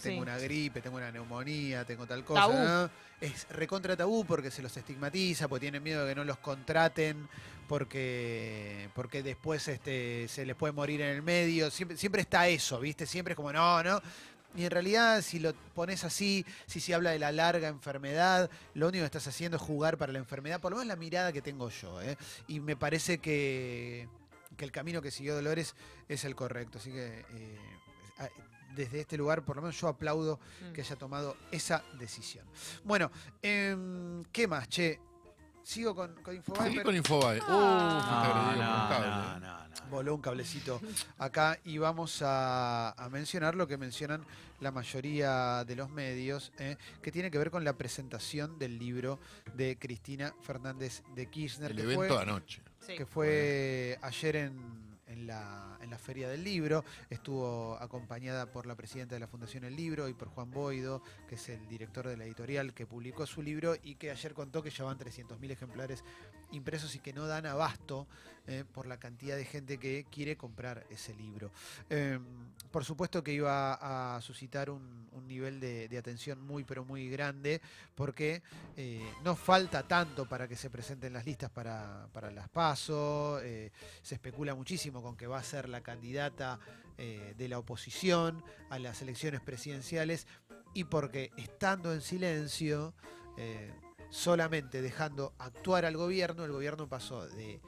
Tengo 0.03 0.17
Sí. 0.17 0.21
una 0.21 0.37
gripe, 0.37 0.83
tengo 0.83 0.99
una 0.99 1.11
neumonía, 1.11 1.87
tengo 1.87 2.07
tal 2.07 2.23
cosa. 2.23 2.43
Tabú. 2.43 2.53
¿no? 2.53 2.91
Es 3.21 3.49
recontra 3.49 3.97
tabú 3.97 4.25
porque 4.27 4.51
se 4.51 4.63
los 4.63 4.77
estigmatiza, 4.77 5.49
porque 5.49 5.63
tienen 5.63 5.83
miedo 5.83 6.05
de 6.05 6.11
que 6.11 6.15
no 6.17 6.25
los 6.25 6.39
contraten, 6.39 7.29
porque, 7.67 8.91
porque 8.95 9.23
después 9.23 9.67
este, 9.69 10.29
se 10.29 10.45
les 10.45 10.55
puede 10.55 10.73
morir 10.73 11.01
en 11.01 11.09
el 11.09 11.23
medio. 11.23 11.71
Siempre, 11.71 11.97
siempre 11.97 12.23
está 12.23 12.47
eso, 12.49 12.79
¿viste? 12.79 13.07
Siempre 13.07 13.33
es 13.33 13.37
como, 13.37 13.53
no, 13.53 13.83
no. 13.83 14.03
Y 14.55 14.65
en 14.65 14.71
realidad, 14.71 15.21
si 15.23 15.39
lo 15.39 15.55
pones 15.75 16.05
así, 16.05 16.45
si 16.67 16.81
se 16.81 16.95
habla 16.95 17.11
de 17.11 17.19
la 17.19 17.31
larga 17.31 17.69
enfermedad, 17.69 18.51
lo 18.75 18.89
único 18.89 19.03
que 19.03 19.07
estás 19.07 19.27
haciendo 19.29 19.59
es 19.59 19.63
jugar 19.63 19.99
para 19.99 20.13
la 20.13 20.19
enfermedad, 20.19 20.61
por 20.61 20.73
lo 20.73 20.79
menos 20.79 20.89
la 20.89 20.97
mirada 20.97 21.33
que 21.33 21.43
tengo 21.43 21.69
yo. 21.69 22.01
¿eh? 22.01 22.17
Y 22.47 22.61
me 22.61 22.77
parece 22.77 23.19
que, 23.19 24.09
que 24.57 24.65
el 24.65 24.73
camino 24.73 25.03
que 25.03 25.11
siguió 25.11 25.35
Dolores 25.35 25.75
es 26.09 26.25
el 26.25 26.35
correcto. 26.35 26.79
Así 26.79 26.91
que 26.91 27.25
eh, 27.35 27.59
desde 28.75 29.01
este 29.01 29.17
lugar, 29.17 29.45
por 29.45 29.57
lo 29.57 29.63
menos 29.63 29.81
yo 29.81 29.89
aplaudo 29.89 30.39
Mm. 30.61 30.73
que 30.73 30.81
haya 30.83 30.97
tomado 30.97 31.37
esa 31.51 31.83
decisión. 31.99 32.47
Bueno, 32.85 33.11
em, 33.43 34.23
¿qué 34.33 34.47
más, 34.47 34.69
che? 34.69 35.01
Sigo 35.63 35.95
con, 35.97 36.15
con 36.23 36.35
Infobae. 36.37 36.83
Con 36.85 36.95
Infobae. 36.95 37.39
Uh, 37.41 37.43
Ah. 37.49 38.51
fuiste 38.53 38.63
No, 38.63 38.83
no, 38.83 38.89
cable. 38.89 39.09
no, 39.09 39.41
no, 39.41 39.69
no. 39.69 39.91
Voló 39.91 40.15
un 40.15 40.21
cablecito 40.21 40.81
acá 41.19 41.59
y 41.65 41.79
vamos 41.79 42.23
a, 42.23 42.91
a 42.91 43.09
mencionar 43.09 43.55
lo 43.55 43.67
que 43.67 43.77
mencionan 43.77 44.25
la 44.61 44.71
mayoría 44.71 45.65
de 45.65 45.77
los 45.77 45.91
medios, 45.91 46.53
eh, 46.59 46.77
que 47.03 47.13
tiene 47.13 47.31
que 47.31 47.39
ver 47.39 47.51
con 47.51 47.63
la 47.65 47.73
presentación 47.75 48.59
del 48.59 48.79
libro 48.79 49.19
de 49.55 49.77
Cristina 49.79 50.33
Fernández 50.41 51.03
de 51.15 51.27
Kirchner, 51.31 51.71
El 51.73 51.77
que 51.77 51.83
evento 51.83 52.07
fue, 52.07 52.17
de 52.17 52.23
anoche. 52.23 52.63
Que 52.87 53.05
fue 53.07 53.99
ayer 54.03 54.37
en, 54.37 54.86
en 55.17 55.27
la, 55.27 55.79
en 55.81 55.91
la 55.91 55.99
Feria 55.99 56.29
del 56.29 56.45
Libro. 56.45 56.85
Estuvo 57.11 57.77
acompañada 57.81 58.51
por 58.53 58.67
la 58.67 58.75
presidenta 58.77 59.15
de 59.15 59.21
la 59.21 59.27
Fundación 59.27 59.65
El 59.65 59.75
Libro 59.75 60.09
y 60.09 60.15
por 60.15 60.29
Juan 60.29 60.51
Boido, 60.51 61.03
que 61.29 61.37
es 61.37 61.49
el 61.49 61.67
director 61.69 62.07
de 62.07 62.17
la 62.17 62.25
editorial 62.25 62.75
que 62.75 62.87
publicó 62.87 63.27
su 63.27 63.43
libro 63.43 63.75
y 63.83 63.97
que 63.97 64.11
ayer 64.11 64.35
contó 64.35 64.63
que 64.63 64.71
ya 64.71 64.85
van 64.85 64.99
300.000 64.99 65.51
ejemplares 65.51 66.05
impresos 66.53 66.95
y 66.95 67.01
que 67.01 67.13
no 67.13 67.27
dan 67.27 67.47
abasto 67.47 68.07
eh, 68.47 68.65
por 68.73 68.87
la 68.87 68.99
cantidad 68.99 69.37
de 69.37 69.45
gente 69.45 69.79
que 69.79 70.07
quiere 70.11 70.37
comprar 70.37 70.87
ese 70.91 71.15
libro. 71.15 71.51
Eh, 71.91 72.19
por 72.77 72.85
supuesto 72.85 73.25
que 73.25 73.33
iba 73.33 74.17
a 74.17 74.21
suscitar 74.21 74.69
un, 74.69 75.07
nivel 75.27 75.61
de, 75.61 75.97
atención 75.99 76.41
muy 76.41 76.63
pero 76.63 76.85
muy 76.85 77.09
grande 77.09 77.61
porque 77.95 78.43
eh, 78.77 79.03
no 79.25 79.35
falta 79.35 79.83
tanto 79.83 80.29
para 80.29 80.47
que 80.47 80.57
se 80.57 80.69
presenten 80.69 81.15
las 81.15 81.25
listas 81.25 81.51
para, 81.51 82.07
para 82.13 82.31
las 82.31 82.51
PASO, 82.51 83.41
eh, 83.43 83.73
se 84.03 84.17
especula 84.17 84.55
muchísimo 84.55 85.03
con 85.03 85.17
que 85.17 85.27
va 85.27 85.39
a 85.39 85.43
ser 85.43 85.71
la 85.71 85.81
candidata 85.81 86.61
eh, 86.99 87.35
de 87.37 87.49
la 87.49 87.59
oposición 87.59 88.45
a 88.69 88.79
las 88.79 89.01
elecciones 89.01 89.41
presidenciales 89.41 90.27
y 90.75 90.85
porque 90.85 91.31
estando 91.39 91.95
en 91.95 92.03
silencio, 92.03 92.93
solamente 94.11 94.83
dejando 94.83 95.33
actuar 95.39 95.87
al 95.87 95.97
gobierno, 95.97 96.45
el 96.45 96.53
gobierno 96.53 96.89
pasó 96.89 97.27
de 97.27 97.61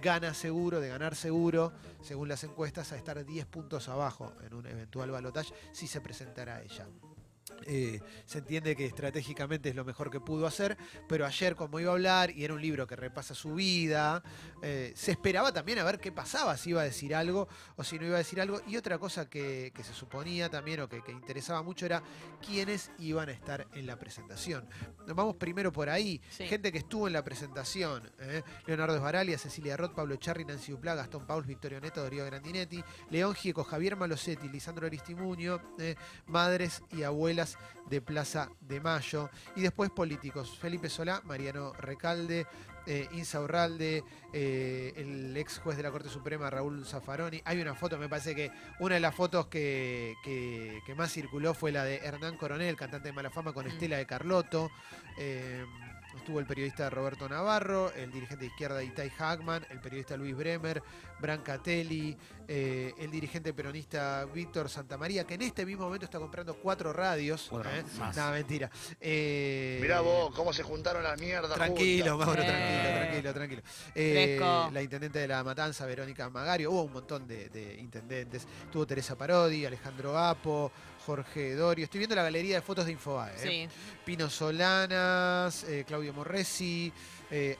gana 0.00 0.34
seguro, 0.34 0.80
de 0.80 0.88
ganar 0.88 1.14
seguro, 1.14 1.72
según 2.00 2.28
las 2.28 2.44
encuestas, 2.44 2.92
a 2.92 2.96
estar 2.96 3.24
10 3.24 3.46
puntos 3.46 3.88
abajo 3.88 4.32
en 4.44 4.54
un 4.54 4.66
eventual 4.66 5.10
balotaje 5.10 5.52
si 5.72 5.86
se 5.86 6.00
presentara 6.00 6.62
ella. 6.62 6.86
Eh, 7.66 8.00
se 8.26 8.38
entiende 8.38 8.74
que 8.76 8.86
estratégicamente 8.86 9.68
es 9.68 9.74
lo 9.76 9.84
mejor 9.84 10.10
que 10.10 10.20
pudo 10.20 10.46
hacer, 10.46 10.76
pero 11.08 11.26
ayer 11.26 11.56
como 11.56 11.80
iba 11.80 11.90
a 11.90 11.94
hablar 11.94 12.30
y 12.30 12.44
era 12.44 12.54
un 12.54 12.60
libro 12.62 12.86
que 12.86 12.96
repasa 12.96 13.34
su 13.34 13.54
vida, 13.54 14.22
eh, 14.62 14.92
se 14.96 15.12
esperaba 15.12 15.52
también 15.52 15.78
a 15.78 15.84
ver 15.84 15.98
qué 15.98 16.12
pasaba, 16.12 16.56
si 16.56 16.70
iba 16.70 16.80
a 16.82 16.84
decir 16.84 17.14
algo 17.14 17.48
o 17.76 17.84
si 17.84 17.98
no 17.98 18.06
iba 18.06 18.16
a 18.16 18.18
decir 18.18 18.40
algo. 18.40 18.60
Y 18.66 18.76
otra 18.76 18.98
cosa 18.98 19.28
que, 19.28 19.72
que 19.74 19.82
se 19.84 19.92
suponía 19.94 20.48
también 20.48 20.80
o 20.80 20.88
que, 20.88 21.02
que 21.02 21.12
interesaba 21.12 21.62
mucho 21.62 21.86
era 21.86 22.02
quiénes 22.44 22.90
iban 22.98 23.28
a 23.28 23.32
estar 23.32 23.66
en 23.74 23.86
la 23.86 23.98
presentación. 23.98 24.68
Nos 25.06 25.16
vamos 25.16 25.36
primero 25.36 25.72
por 25.72 25.88
ahí, 25.88 26.20
Sí. 26.30 26.46
gente 26.46 26.72
que 26.72 26.78
estuvo 26.78 27.06
en 27.06 27.12
la 27.12 27.24
presentación, 27.24 28.10
¿eh? 28.20 28.42
Leonardo 28.66 28.96
Esbaralia, 28.96 29.38
Cecilia 29.38 29.76
Roth, 29.76 29.94
Pablo 29.94 30.16
Charri, 30.16 30.44
Nancy 30.44 30.72
Duplá, 30.72 30.94
Gastón 30.94 31.26
Pauls, 31.26 31.46
Victorio 31.46 31.80
Neto, 31.80 32.02
Darío 32.02 32.24
Grandinetti, 32.24 32.82
León 33.10 33.34
Gieco, 33.34 33.64
Javier 33.64 33.96
Malosetti, 33.96 34.48
Lisandro 34.48 34.86
Aristimuño, 34.86 35.60
madres 36.26 36.82
y 36.90 37.02
abuelas 37.02 37.51
de 37.88 38.00
Plaza 38.00 38.48
de 38.60 38.80
Mayo. 38.80 39.30
Y 39.56 39.60
después 39.62 39.90
políticos, 39.90 40.58
Felipe 40.58 40.88
Solá, 40.88 41.20
Mariano 41.24 41.72
Recalde, 41.74 42.46
eh, 42.86 43.08
Insa 43.12 43.40
Urralde, 43.40 44.02
eh, 44.32 44.92
el 44.96 45.36
ex 45.36 45.58
juez 45.60 45.76
de 45.76 45.84
la 45.84 45.90
Corte 45.92 46.08
Suprema, 46.08 46.50
Raúl 46.50 46.84
Zaffaroni. 46.84 47.40
Hay 47.44 47.60
una 47.60 47.74
foto, 47.74 47.96
me 47.96 48.08
parece 48.08 48.34
que 48.34 48.50
una 48.80 48.96
de 48.96 49.00
las 49.00 49.14
fotos 49.14 49.46
que, 49.46 50.14
que- 50.24 50.80
que 50.84 50.94
más 50.96 51.12
circuló 51.12 51.54
fue 51.54 51.70
la 51.70 51.84
de 51.84 51.98
Hernán 51.98 52.36
Coronel, 52.36 52.68
el 52.68 52.76
cantante 52.76 53.08
de 53.08 53.12
Malafama, 53.12 53.52
con 53.52 53.66
Mm. 53.66 53.68
Estela 53.68 53.96
de 53.98 54.06
Carlotto. 54.06 54.70
Eh, 55.18 55.64
Estuvo 56.16 56.38
el 56.40 56.46
periodista 56.46 56.88
Roberto 56.90 57.28
Navarro, 57.28 57.92
el 57.94 58.10
dirigente 58.12 58.44
de 58.44 58.46
izquierda 58.50 58.82
Itai 58.82 59.10
Hagman, 59.18 59.66
el 59.70 59.80
periodista 59.80 60.16
Luis 60.16 60.36
Bremer, 60.36 60.82
Brancatelli, 61.18 62.16
eh, 62.46 62.92
el 62.98 63.10
dirigente 63.10 63.52
peronista 63.54 64.24
Víctor 64.26 64.68
Santamaría, 64.68 65.24
que 65.24 65.34
en 65.34 65.42
este 65.42 65.64
mismo 65.64 65.84
momento 65.84 66.04
está 66.04 66.18
comprando 66.18 66.54
cuatro 66.54 66.92
radios. 66.92 67.46
Cuatro 67.50 67.70
¿eh? 67.70 67.82
No, 68.16 68.30
mentira. 68.30 68.70
Eh, 69.00 69.78
Mirá 69.80 70.00
vos, 70.00 70.34
cómo 70.34 70.52
se 70.52 70.62
juntaron 70.62 71.02
las 71.02 71.18
mierdas. 71.20 71.54
Tranquilo, 71.54 72.12
juntas. 72.16 72.26
Mauro, 72.26 72.42
Eh. 72.42 72.46
tranquilo, 72.46 73.32
tranquilo, 73.32 73.34
tranquilo. 73.34 73.62
Eh, 73.94 74.38
la 74.72 74.82
intendente 74.82 75.18
de 75.18 75.28
La 75.28 75.42
Matanza, 75.42 75.86
Verónica 75.86 76.28
Magario, 76.30 76.70
hubo 76.70 76.82
un 76.82 76.92
montón 76.92 77.26
de, 77.26 77.48
de 77.48 77.74
intendentes. 77.80 78.46
Tuvo 78.70 78.86
Teresa 78.86 79.16
Parodi, 79.16 79.64
Alejandro 79.64 80.16
Apo, 80.18 80.70
Jorge 81.06 81.54
Dorio. 81.54 81.84
Estoy 81.84 81.98
viendo 81.98 82.14
la 82.16 82.22
galería 82.22 82.56
de 82.56 82.62
fotos 82.62 82.86
de 82.86 82.92
Infobae. 82.92 83.34
¿eh? 83.36 83.68
Sí. 83.70 83.78
Pino 84.04 84.28
Solanas, 84.30 85.64
eh, 85.64 85.84
Claudio 85.86 86.12
Morresi, 86.12 86.92
eh, 87.30 87.56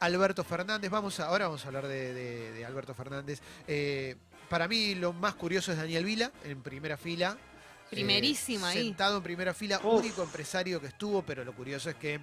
Alberto 0.00 0.44
Fernández. 0.44 0.90
Vamos 0.90 1.20
a, 1.20 1.26
ahora 1.26 1.46
vamos 1.46 1.64
a 1.64 1.68
hablar 1.68 1.86
de, 1.86 2.12
de- 2.14 2.52
de 2.52 2.64
Alberto 2.64 2.94
Fernández. 2.94 3.40
Eh, 3.66 4.16
para 4.48 4.66
mí 4.66 4.94
lo 4.94 5.12
más 5.12 5.34
curioso 5.34 5.70
es 5.72 5.78
Daniel 5.78 6.04
Vila, 6.04 6.32
en 6.44 6.62
primera 6.62 6.96
fila. 6.96 7.36
Primerísima 7.90 8.72
Eh, 8.74 8.78
ahí. 8.78 8.84
Sentado 8.86 9.16
en 9.18 9.22
primera 9.22 9.54
fila, 9.54 9.80
Uf. 9.82 10.00
único 10.00 10.22
empresario 10.22 10.80
que 10.80 10.88
estuvo, 10.88 11.22
pero 11.22 11.44
lo 11.44 11.54
curioso 11.54 11.90
es 11.90 11.96
que 11.96 12.20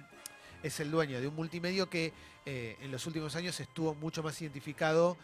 es 0.62 0.80
el 0.80 0.90
dueño 0.90 1.20
de 1.20 1.28
un 1.28 1.34
multimedio 1.34 1.88
que 1.88 2.12
eh, 2.44 2.76
en 2.80 2.90
los 2.90 3.06
últimos 3.06 3.36
años 3.36 3.58
estuvo 3.60 3.94
mucho 3.94 4.22
más 4.22 4.40
identificado 4.42 5.16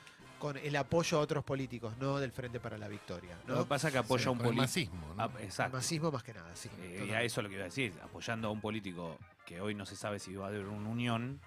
con 0.45 0.59
el 0.59 0.77
apoyo 0.77 1.17
a 1.17 1.21
otros 1.23 1.43
políticos, 1.43 1.95
no 1.99 2.21
del 2.21 2.31
Frente 2.31 2.61
para 2.61 2.77
la 2.77 2.87
Victoria. 2.87 3.35
Lo 3.47 3.55
¿no? 3.55 3.63
que 3.63 3.67
pasa 3.67 3.89
es 3.89 3.93
que 3.95 3.99
apoya 3.99 4.27
a 4.27 4.31
un 4.33 4.37
Con 4.37 4.49
el 4.49 4.55
político. 4.57 4.95
masismo, 4.95 5.15
¿no? 5.17 5.23
Ah, 5.23 5.31
El 5.39 5.45
exacto. 5.47 5.79
masismo 5.79 6.13
más 6.13 6.23
que 6.23 6.35
nada, 6.35 6.55
sí. 6.55 6.69
Eh, 6.83 7.07
y 7.09 7.13
a 7.13 7.23
eso 7.23 7.41
es 7.41 7.45
lo 7.45 7.49
que 7.49 7.55
iba 7.55 7.63
a 7.65 7.69
decir, 7.69 7.95
apoyando 8.05 8.49
a 8.49 8.51
un 8.51 8.61
político 8.61 9.17
que 9.47 9.63
hoy 9.63 9.75
no 9.75 9.87
se 9.87 9.97
sabe 9.97 10.19
si 10.19 10.35
va 10.35 10.45
a 10.45 10.49
haber 10.49 10.67
una 10.67 10.87
unión, 10.87 11.41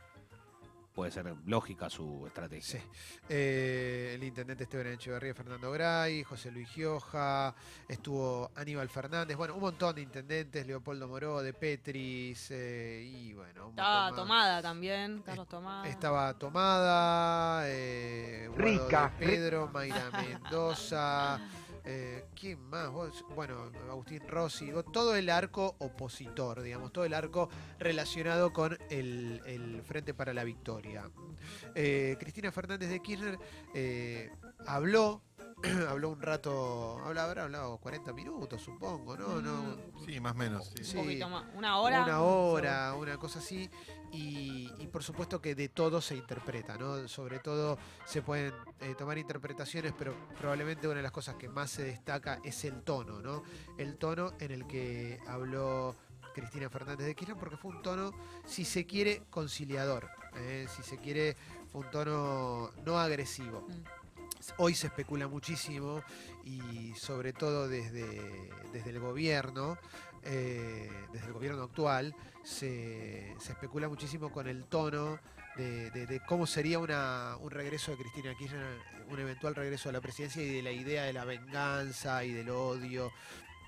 puede 0.98 1.12
ser 1.12 1.32
lógica 1.46 1.92
su 1.92 2.26
estrategia. 2.26 2.82
Sí. 2.82 2.88
Eh, 3.30 4.14
el 4.16 4.24
intendente 4.24 4.64
Esteban 4.64 4.88
Echeverría, 4.88 5.36
Fernando 5.36 5.72
Gray, 5.72 6.24
José 6.24 6.50
Luis 6.50 6.68
Gioja, 6.70 7.54
estuvo 7.88 8.50
Aníbal 8.56 8.90
Fernández, 8.90 9.38
bueno, 9.38 9.54
un 9.54 9.62
montón 9.62 9.94
de 9.94 10.02
intendentes, 10.02 10.66
Leopoldo 10.66 11.08
Moró, 11.08 11.44
de 11.44 11.54
Petris, 11.54 12.48
eh, 12.50 13.08
y 13.14 13.32
bueno, 13.34 13.66
un 13.66 13.70
Estaba 13.74 14.12
tomada 14.12 14.60
también, 14.64 15.22
Carlos 15.24 15.48
Tomada. 15.48 15.88
Estaba 15.88 16.34
Tomada, 16.34 17.62
eh, 17.68 18.50
Rica, 18.58 19.14
de 19.20 19.28
Pedro, 19.28 19.70
Mayra 19.72 20.10
Mendoza, 20.10 21.40
eh, 21.90 22.26
¿quién 22.36 22.62
más? 22.64 22.90
Bueno, 23.34 23.72
Agustín 23.90 24.22
Rossi, 24.28 24.72
todo 24.92 25.16
el 25.16 25.30
arco 25.30 25.78
opositor, 25.80 26.62
digamos, 26.62 26.92
todo 26.92 27.06
el 27.06 27.14
arco 27.14 27.50
relacionado 27.80 28.52
con 28.52 28.78
el, 28.90 29.42
el 29.46 29.82
Frente 29.84 30.14
para 30.14 30.34
la 30.34 30.44
Victoria. 30.44 31.10
Eh, 31.76 32.18
Cristina 32.20 32.52
Fernández 32.52 32.90
de 32.90 33.02
Kirchner 33.02 33.40
eh, 33.74 34.30
habló, 34.66 35.22
habló 35.90 36.10
un 36.10 36.22
rato, 36.22 37.00
habrá 37.04 37.24
hablado 37.24 37.78
40 37.80 38.14
minutos, 38.14 38.62
supongo, 38.62 39.18
¿no? 39.18 39.42
no 39.42 39.76
Sí, 40.06 40.20
más 40.20 40.34
o 40.34 40.36
menos. 40.36 40.66
sí. 40.68 40.80
Un 40.82 40.86
Sí. 40.86 40.98
poquito 40.98 41.30
más. 41.30 41.46
Una 41.56 41.78
hora. 41.80 42.04
una 42.04 42.22
hora, 42.22 42.94
una 42.94 43.18
cosa 43.18 43.40
así, 43.40 43.70
y, 44.12 44.72
y 44.78 44.88
por 44.88 45.04
supuesto 45.04 45.42
que 45.42 45.56
de 45.56 45.70
todo 45.70 46.00
se 46.00 46.16
interpreta, 46.16 46.78
¿no? 46.78 47.08
Sobre 47.08 47.40
todo 47.40 47.78
se 48.06 48.22
pueden 48.22 48.54
eh, 48.82 48.94
tomar 48.96 49.18
interpretaciones, 49.18 49.94
pero 49.98 50.16
probablemente 50.38 50.88
una 50.88 50.98
de 50.98 51.04
las 51.04 51.12
cosas 51.12 51.36
que 51.36 51.50
más 51.50 51.72
se 51.72 51.84
destaca 51.84 52.40
es 52.44 52.64
el 52.66 52.84
tono, 52.84 53.20
¿no? 53.22 53.44
El 53.78 53.98
tono 53.98 54.34
en 54.40 54.52
el 54.52 54.68
que 54.68 55.20
habló 55.28 55.96
Cristina 56.36 56.70
Fernández 56.70 57.08
de 57.08 57.16
Kirchner, 57.16 57.38
porque 57.38 57.58
fue 57.58 57.72
un 57.72 57.82
tono, 57.82 58.12
si 58.46 58.64
se 58.64 58.86
quiere, 58.86 59.24
conciliador, 59.32 60.08
¿eh? 60.36 60.68
si 60.70 60.84
se 60.84 60.98
quiere, 61.00 61.36
fue 61.72 61.82
un 61.82 61.90
tono 61.90 62.72
no 62.86 63.00
agresivo. 63.00 63.62
Mm. 63.68 63.97
Hoy 64.58 64.74
se 64.74 64.88
especula 64.88 65.28
muchísimo 65.28 66.02
y 66.46 66.94
sobre 66.96 67.34
todo 67.34 67.68
desde, 67.68 68.50
desde 68.72 68.90
el 68.92 69.00
gobierno, 69.00 69.78
eh, 70.24 70.90
desde 71.12 71.28
el 71.28 71.34
gobierno 71.34 71.64
actual, 71.64 72.16
se, 72.44 73.36
se 73.40 73.52
especula 73.52 73.90
muchísimo 73.90 74.32
con 74.32 74.48
el 74.48 74.64
tono 74.66 75.20
de, 75.58 75.92
de- 75.92 76.06
de 76.08 76.20
cómo 76.22 76.48
sería 76.48 76.80
una, 76.80 77.36
un 77.42 77.52
regreso 77.52 77.92
de 77.92 77.98
Cristina 77.98 78.36
Kirchner, 78.36 78.78
un 79.10 79.20
eventual 79.20 79.54
regreso 79.56 79.90
a 79.90 79.92
la 79.92 80.02
presidencia 80.02 80.42
y 80.42 80.48
de 80.50 80.62
la 80.64 80.72
idea 80.72 81.04
de 81.04 81.14
la 81.14 81.26
venganza 81.26 82.24
y 82.24 82.32
del 82.32 82.50
odio 82.50 83.12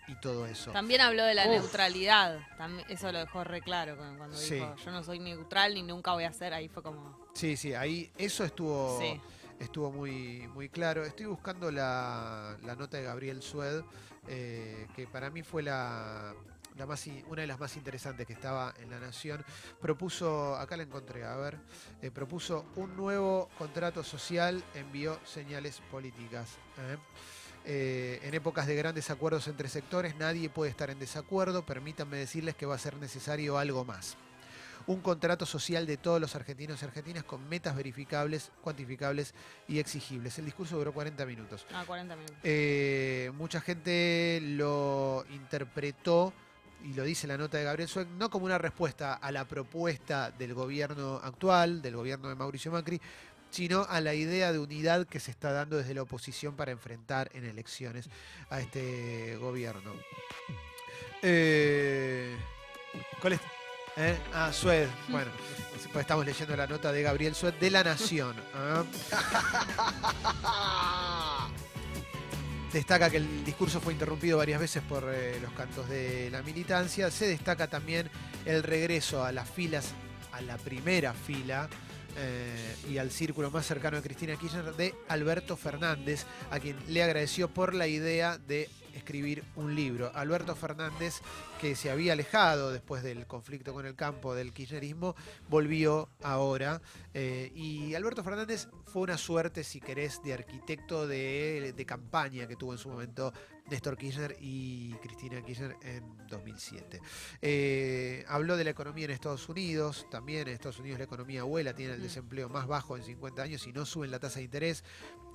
y 0.07 0.15
todo 0.21 0.45
eso. 0.47 0.71
También 0.71 1.01
habló 1.01 1.23
de 1.23 1.33
la 1.35 1.45
Uf. 1.47 1.61
neutralidad. 1.61 2.39
También, 2.57 2.85
eso 2.89 3.11
lo 3.11 3.19
dejó 3.19 3.43
re 3.43 3.61
claro 3.61 3.95
cu- 3.97 4.17
cuando 4.17 4.37
Sí. 4.37 4.55
dijo 4.55 4.75
yo 4.83 4.91
no 4.91 5.03
soy 5.03 5.19
neutral 5.19 5.73
ni 5.73 5.83
nunca 5.83 6.13
voy 6.13 6.23
a 6.23 6.31
ser. 6.33 6.53
Ahí 6.53 6.67
fue 6.67 6.81
como. 6.81 7.17
Sí, 7.33 7.55
sí, 7.57 7.73
ahí 7.73 8.11
eso 8.17 8.43
estuvo, 8.43 8.99
Sí. 8.99 9.19
Estuvo 9.59 9.91
muy, 9.91 10.47
muy 10.53 10.69
claro. 10.69 11.03
Estoy 11.03 11.25
buscando 11.27 11.71
la, 11.71 12.57
la 12.63 12.75
nota 12.75 12.97
de 12.97 13.03
Gabriel 13.03 13.41
Sued, 13.41 13.83
eh, 14.27 14.87
que 14.95 15.07
para 15.07 15.29
mí 15.29 15.43
fue 15.43 15.63
la, 15.63 16.33
la 16.77 16.85
más, 16.85 17.05
una 17.27 17.41
de 17.41 17.47
las 17.47 17.59
más 17.59 17.75
interesantes 17.75 18.25
que 18.25 18.33
estaba 18.33 18.73
en 18.79 18.89
La 18.89 18.99
Nación. 18.99 19.43
Propuso, 19.81 20.55
acá 20.55 20.77
la 20.77 20.83
encontré, 20.83 21.25
a 21.25 21.35
ver, 21.35 21.59
eh, 22.01 22.09
propuso 22.09 22.65
un 22.75 22.95
nuevo 22.95 23.49
contrato 23.57 24.03
social, 24.03 24.63
envió 24.73 25.19
señales 25.25 25.81
políticas. 25.91 26.57
¿eh? 26.77 26.97
Eh, 27.65 28.19
en 28.23 28.33
épocas 28.33 28.65
de 28.67 28.75
grandes 28.75 29.09
acuerdos 29.09 29.47
entre 29.47 29.67
sectores, 29.67 30.15
nadie 30.15 30.49
puede 30.49 30.71
estar 30.71 30.89
en 30.89 30.99
desacuerdo. 30.99 31.65
Permítanme 31.65 32.17
decirles 32.17 32.55
que 32.55 32.65
va 32.65 32.75
a 32.75 32.79
ser 32.79 32.95
necesario 32.95 33.57
algo 33.57 33.83
más. 33.83 34.17
Un 34.89 35.01
contrato 35.01 35.45
social 35.45 35.85
de 35.85 35.97
todos 35.97 36.19
los 36.19 36.35
argentinos 36.35 36.81
y 36.81 36.85
argentinas 36.85 37.23
con 37.23 37.47
metas 37.47 37.75
verificables, 37.75 38.51
cuantificables 38.63 39.35
y 39.67 39.77
exigibles. 39.77 40.39
El 40.39 40.45
discurso 40.45 40.77
duró 40.79 40.91
40 40.91 41.27
minutos. 41.27 41.67
Ah, 41.71 41.83
40 41.85 42.15
minutos. 42.15 42.37
Eh, 42.43 43.31
mucha 43.35 43.61
gente 43.61 44.39
lo 44.41 45.25
interpretó, 45.29 46.33
y 46.83 46.93
lo 46.93 47.03
dice 47.03 47.27
la 47.27 47.37
nota 47.37 47.59
de 47.59 47.65
Gabriel 47.65 47.87
Sueck, 47.87 48.07
no 48.17 48.31
como 48.31 48.45
una 48.45 48.57
respuesta 48.57 49.13
a 49.13 49.31
la 49.31 49.45
propuesta 49.45 50.31
del 50.31 50.55
gobierno 50.55 51.21
actual, 51.23 51.83
del 51.83 51.95
gobierno 51.95 52.27
de 52.29 52.35
Mauricio 52.35 52.71
Macri, 52.71 52.99
sino 53.51 53.85
a 53.89 54.01
la 54.01 54.15
idea 54.15 54.51
de 54.51 54.57
unidad 54.57 55.05
que 55.05 55.19
se 55.19 55.29
está 55.29 55.51
dando 55.51 55.77
desde 55.77 55.93
la 55.93 56.01
oposición 56.01 56.55
para 56.55 56.71
enfrentar 56.71 57.29
en 57.35 57.45
elecciones 57.45 58.09
a 58.49 58.59
este 58.59 59.37
gobierno. 59.37 59.93
Eh, 61.21 62.35
¿Cuál 63.21 63.33
es? 63.33 63.41
¿Eh? 64.01 64.17
Ah, 64.33 64.53
Sued. 64.53 64.87
Bueno, 65.09 65.29
estamos 65.99 66.25
leyendo 66.25 66.55
la 66.55 66.65
nota 66.65 66.89
de 66.93 67.01
Gabriel 67.01 67.35
Sued 67.35 67.55
de 67.55 67.69
La 67.69 67.83
Nación. 67.83 68.33
¿ah? 68.55 68.85
Destaca 72.71 73.09
que 73.09 73.17
el 73.17 73.43
discurso 73.43 73.81
fue 73.81 73.91
interrumpido 73.91 74.37
varias 74.37 74.61
veces 74.61 74.81
por 74.83 75.03
eh, 75.13 75.37
los 75.41 75.51
cantos 75.51 75.89
de 75.89 76.29
la 76.31 76.41
militancia. 76.43 77.11
Se 77.11 77.27
destaca 77.27 77.67
también 77.67 78.09
el 78.45 78.63
regreso 78.63 79.25
a 79.25 79.33
las 79.33 79.49
filas, 79.49 79.91
a 80.31 80.39
la 80.39 80.57
primera 80.57 81.13
fila 81.13 81.67
eh, 82.15 82.75
y 82.89 82.99
al 82.99 83.11
círculo 83.11 83.51
más 83.51 83.65
cercano 83.65 83.97
de 83.97 84.03
Cristina 84.03 84.37
Kirchner 84.37 84.75
de 84.75 84.95
Alberto 85.09 85.57
Fernández, 85.57 86.25
a 86.51 86.59
quien 86.61 86.77
le 86.87 87.03
agradeció 87.03 87.49
por 87.49 87.73
la 87.73 87.87
idea 87.87 88.37
de 88.37 88.69
escribir 88.93 89.43
un 89.55 89.75
libro. 89.75 90.11
Alberto 90.15 90.55
Fernández, 90.55 91.15
que 91.59 91.75
se 91.75 91.91
había 91.91 92.13
alejado 92.13 92.71
después 92.71 93.03
del 93.03 93.27
conflicto 93.27 93.73
con 93.73 93.85
el 93.85 93.95
campo 93.95 94.33
del 94.33 94.53
kirchnerismo, 94.53 95.15
volvió 95.49 96.09
ahora. 96.23 96.81
eh, 97.13 97.51
y 97.53 97.93
Alberto 97.95 98.23
Fernández 98.23 98.69
fue 98.85 99.01
una 99.03 99.17
suerte, 99.17 99.63
si 99.63 99.81
querés, 99.81 100.23
de 100.23 100.33
arquitecto 100.33 101.05
de, 101.05 101.73
de 101.75 101.85
campaña 101.85 102.47
que 102.47 102.55
tuvo 102.55 102.71
en 102.71 102.77
su 102.77 102.89
momento 102.89 103.33
Néstor 103.69 103.97
Kirchner 103.97 104.35
y 104.39 104.93
Cristina 104.95 105.41
Kirchner 105.41 105.75
en 105.83 106.03
2007. 106.27 107.01
Eh, 107.41 108.25
habló 108.27 108.57
de 108.57 108.63
la 108.63 108.71
economía 108.71 109.05
en 109.05 109.11
Estados 109.11 109.47
Unidos, 109.47 110.07
también 110.09 110.47
en 110.47 110.53
Estados 110.55 110.79
Unidos 110.79 110.99
la 110.99 111.05
economía 111.05 111.43
vuela, 111.43 111.73
tiene 111.73 111.93
el 111.93 112.01
desempleo 112.01 112.49
más 112.49 112.67
bajo 112.67 112.97
en 112.97 113.03
50 113.03 113.41
años 113.41 113.67
y 113.67 113.73
no 113.73 113.85
suben 113.85 114.11
la 114.11 114.19
tasa 114.19 114.39
de 114.39 114.45
interés. 114.45 114.83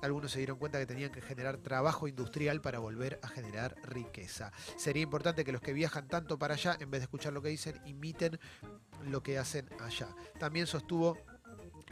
Algunos 0.01 0.31
se 0.33 0.39
dieron 0.39 0.57
cuenta 0.57 0.77
que 0.77 0.85
tenían 0.85 1.11
que 1.11 1.21
generar 1.21 1.57
trabajo 1.57 2.07
industrial 2.07 2.61
para 2.61 2.79
volver 2.79 3.19
a 3.23 3.29
generar 3.29 3.75
riqueza. 3.83 4.51
Sería 4.75 5.01
importante 5.01 5.45
que 5.45 5.53
los 5.53 5.61
que 5.61 5.73
viajan 5.73 6.07
tanto 6.15 6.39
para 6.39 6.53
allá, 6.53 6.77
en 6.79 6.89
vez 6.89 7.01
de 7.01 7.03
escuchar 7.03 7.33
lo 7.33 7.41
que 7.41 7.49
dicen, 7.49 7.77
imiten 7.85 8.39
lo 9.03 9.21
que 9.21 9.37
hacen 9.37 9.67
allá. 9.81 10.07
También 10.39 10.65
sostuvo 10.65 11.17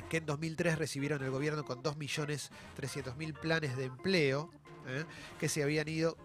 que 0.10 0.18
en 0.18 0.26
2003 0.26 0.78
recibieron 0.78 1.22
el 1.22 1.30
gobierno 1.30 1.66
con 1.66 1.84
2.300.000 1.84 3.34
planes 3.34 3.76
de 3.76 3.84
empleo 3.84 4.50
¿eh? 4.88 5.04
que 5.42 5.50
se 5.50 5.62
habían 5.62 5.90
ido 5.90 6.16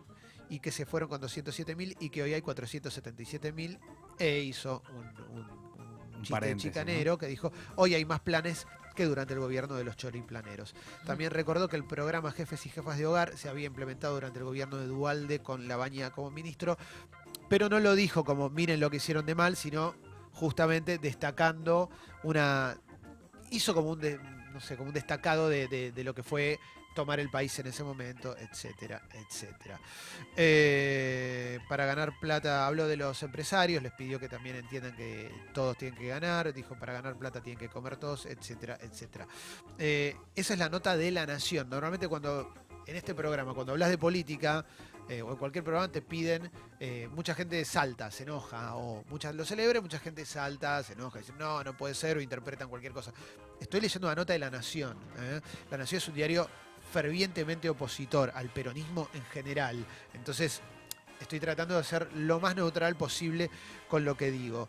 y 0.48 0.60
que 0.60 0.70
se 0.70 0.86
fueron 0.86 1.08
con 1.08 1.20
207.000 1.20 1.96
y 1.98 2.10
que 2.10 2.22
hoy 2.22 2.34
hay 2.34 2.40
477.000 2.40 3.80
e 4.20 4.38
hizo 4.42 4.84
un, 4.94 6.22
chiste 6.22 6.56
chicanero 6.56 7.18
que 7.18 7.26
dijo 7.26 7.52
hoy 7.74 7.94
hay 7.94 8.04
más 8.04 8.20
planes 8.20 8.66
que 8.98 9.04
durante 9.04 9.32
el 9.32 9.38
gobierno 9.38 9.76
de 9.76 9.84
los 9.84 9.96
choriplaneros. 9.96 10.74
También 11.06 11.30
recordó 11.30 11.68
que 11.68 11.76
el 11.76 11.84
programa 11.84 12.32
Jefes 12.32 12.66
y 12.66 12.68
Jefas 12.68 12.98
de 12.98 13.06
Hogar 13.06 13.38
se 13.38 13.48
había 13.48 13.66
implementado 13.66 14.14
durante 14.14 14.40
el 14.40 14.44
gobierno 14.44 14.76
de 14.76 14.88
Dualde 14.88 15.38
con 15.38 15.68
Labaña 15.68 16.10
como 16.10 16.32
ministro, 16.32 16.76
pero 17.48 17.68
no 17.68 17.80
lo 17.80 17.94
dijo 17.94 18.24
como 18.24 18.50
miren 18.50 18.80
lo 18.80 18.90
que 18.90 18.96
hicieron 18.98 19.26
de 19.26 19.34
mal, 19.34 19.56
sino 19.56 19.94
justamente 20.32 20.98
destacando 20.98 21.90
una... 22.22 22.76
hizo 23.50 23.74
como 23.74 23.90
un, 23.90 24.00
de- 24.00 24.18
no 24.52 24.60
sé, 24.60 24.76
como 24.76 24.88
un 24.88 24.94
destacado 24.94 25.48
de, 25.48 25.68
de- 25.68 26.04
lo 26.04 26.14
que 26.14 26.22
fue 26.22 26.58
tomar 26.94 27.20
el 27.20 27.30
país 27.30 27.56
en 27.60 27.68
ese 27.68 27.84
momento, 27.84 28.36
etcétera, 28.36 29.00
etcétera. 29.12 29.78
Eh, 30.36 31.60
para 31.68 31.86
ganar 31.86 32.12
plata, 32.18 32.66
habló 32.66 32.88
de 32.88 32.96
los 32.96 33.22
empresarios, 33.22 33.82
les 33.84 33.92
pidió 33.92 34.18
que 34.18 34.28
también 34.28 34.56
entiendan 34.56 34.96
que 34.96 35.30
todos 35.54 35.76
tienen 35.76 35.96
que 35.96 36.08
ganar, 36.08 36.52
dijo 36.52 36.76
para 36.76 36.92
ganar 36.92 37.16
plata 37.16 37.40
tienen 37.40 37.58
que 37.58 37.68
comer 37.68 37.98
todos, 37.98 38.26
etcétera, 38.26 38.78
etcétera. 38.80 39.28
Eh, 39.78 40.16
esa 40.34 40.54
es 40.54 40.58
la 40.58 40.68
nota 40.68 40.96
de 40.96 41.12
la 41.12 41.24
nación. 41.24 41.68
Normalmente 41.70 42.08
cuando 42.08 42.52
en 42.88 42.96
este 42.96 43.14
programa, 43.14 43.52
cuando 43.52 43.72
hablas 43.72 43.90
de 43.90 43.98
política, 43.98 44.64
eh, 45.10 45.20
o 45.20 45.30
en 45.30 45.36
cualquier 45.36 45.62
programa 45.62 45.92
te 45.92 46.00
piden, 46.00 46.50
eh, 46.80 47.06
mucha 47.12 47.34
gente 47.34 47.62
salta, 47.66 48.10
se 48.10 48.22
enoja, 48.22 48.76
o 48.76 49.04
muchas 49.10 49.34
lo 49.34 49.44
celebra, 49.44 49.82
mucha 49.82 49.98
gente 49.98 50.24
salta, 50.24 50.82
se 50.82 50.94
enoja, 50.94 51.18
dice, 51.18 51.34
no, 51.38 51.62
no 51.62 51.76
puede 51.76 51.94
ser, 51.94 52.16
o 52.16 52.20
interpretan 52.22 52.68
cualquier 52.68 52.94
cosa. 52.94 53.12
Estoy 53.60 53.82
leyendo 53.82 54.08
la 54.08 54.14
nota 54.14 54.32
de 54.32 54.38
La 54.38 54.50
Nación. 54.50 54.96
¿eh? 55.18 55.40
La 55.70 55.76
Nación 55.76 55.98
es 55.98 56.08
un 56.08 56.14
diario 56.14 56.48
fervientemente 56.90 57.68
opositor 57.68 58.32
al 58.34 58.48
peronismo 58.48 59.10
en 59.12 59.22
general. 59.24 59.84
Entonces, 60.14 60.62
estoy 61.20 61.40
tratando 61.40 61.76
de 61.76 61.84
ser 61.84 62.10
lo 62.14 62.40
más 62.40 62.56
neutral 62.56 62.96
posible 62.96 63.50
con 63.86 64.02
lo 64.06 64.16
que 64.16 64.30
digo. 64.30 64.66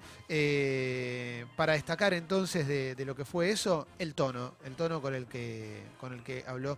Para 1.55 1.73
destacar 1.73 2.13
entonces 2.13 2.67
de, 2.67 2.95
de 2.95 3.05
lo 3.05 3.15
que 3.15 3.23
fue 3.23 3.51
eso, 3.51 3.87
el 3.97 4.13
tono, 4.13 4.55
el 4.65 4.75
tono 4.75 5.01
con 5.01 5.15
el 5.15 5.25
que, 5.27 5.83
con 6.01 6.11
el 6.11 6.21
que 6.21 6.43
habló 6.45 6.77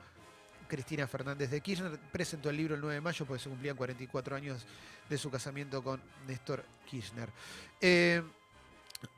Cristina 0.71 1.05
Fernández 1.05 1.51
de 1.51 1.59
Kirchner. 1.59 1.99
Presentó 1.99 2.49
el 2.49 2.55
libro 2.55 2.75
el 2.75 2.81
9 2.81 2.95
de 2.95 3.01
mayo 3.01 3.25
porque 3.25 3.43
se 3.43 3.49
cumplían 3.49 3.75
44 3.75 4.37
años 4.37 4.65
de 5.09 5.17
su 5.17 5.29
casamiento 5.29 5.83
con 5.83 6.01
Néstor 6.25 6.63
Kirchner. 6.89 7.29
Eh, 7.81 8.23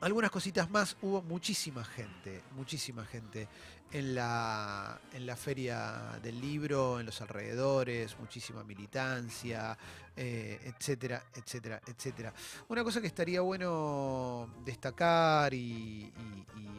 algunas 0.00 0.32
cositas 0.32 0.68
más, 0.68 0.96
hubo 1.02 1.22
muchísima 1.22 1.84
gente, 1.84 2.42
muchísima 2.56 3.04
gente 3.04 3.46
en 3.92 4.16
la, 4.16 5.00
en 5.12 5.26
la 5.26 5.36
feria 5.36 6.18
del 6.20 6.40
libro, 6.40 6.98
en 6.98 7.06
los 7.06 7.20
alrededores, 7.20 8.18
muchísima 8.18 8.64
militancia, 8.64 9.78
eh, 10.16 10.58
etcétera, 10.64 11.22
etcétera, 11.32 11.80
etcétera. 11.86 12.34
Una 12.66 12.82
cosa 12.82 13.00
que 13.00 13.06
estaría 13.06 13.40
bueno 13.42 14.52
destacar 14.64 15.54
y, 15.54 16.12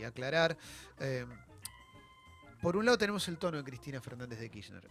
aclarar, 0.06 0.58
eh, 1.00 1.26
por 2.65 2.78
un 2.78 2.84
lado 2.84 2.97
tenemos 2.97 3.28
el 3.28 3.38
tono 3.38 3.58
de 3.60 3.63
Cristina 3.63 4.01
Fernández 4.01 4.39
de 4.39 4.49
Kirchner, 4.49 4.89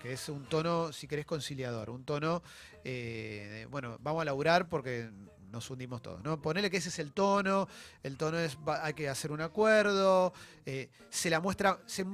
que 0.00 0.12
es 0.12 0.28
un 0.28 0.44
tono, 0.44 0.92
si 0.92 1.08
querés, 1.08 1.26
conciliador, 1.26 1.90
un 1.90 2.04
tono, 2.04 2.40
eh, 2.84 3.66
bueno, 3.68 3.98
vamos 4.00 4.22
a 4.22 4.26
laburar 4.26 4.68
porque 4.68 5.10
nos 5.50 5.68
hundimos 5.68 6.02
todos, 6.02 6.22
¿no? 6.22 6.40
Ponele 6.40 6.70
que 6.70 6.76
ese 6.76 6.88
es 6.88 7.00
el 7.00 7.12
tono, 7.12 7.66
el 8.04 8.16
tono 8.16 8.38
es, 8.38 8.56
hay 8.80 8.94
que 8.94 9.08
hacer 9.08 9.32
un 9.32 9.40
acuerdo, 9.40 10.32
eh, 10.66 10.88
se 11.10 11.28
la 11.28 11.40
muestra, 11.40 11.80
se, 11.86 12.04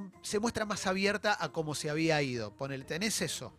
muestra 0.40 0.64
más 0.64 0.86
abierta 0.86 1.36
a 1.38 1.50
cómo 1.50 1.74
se 1.74 1.90
había 1.90 2.22
ido, 2.22 2.54
ponele, 2.54 2.86
tenés 2.86 3.20
eso, 3.20 3.52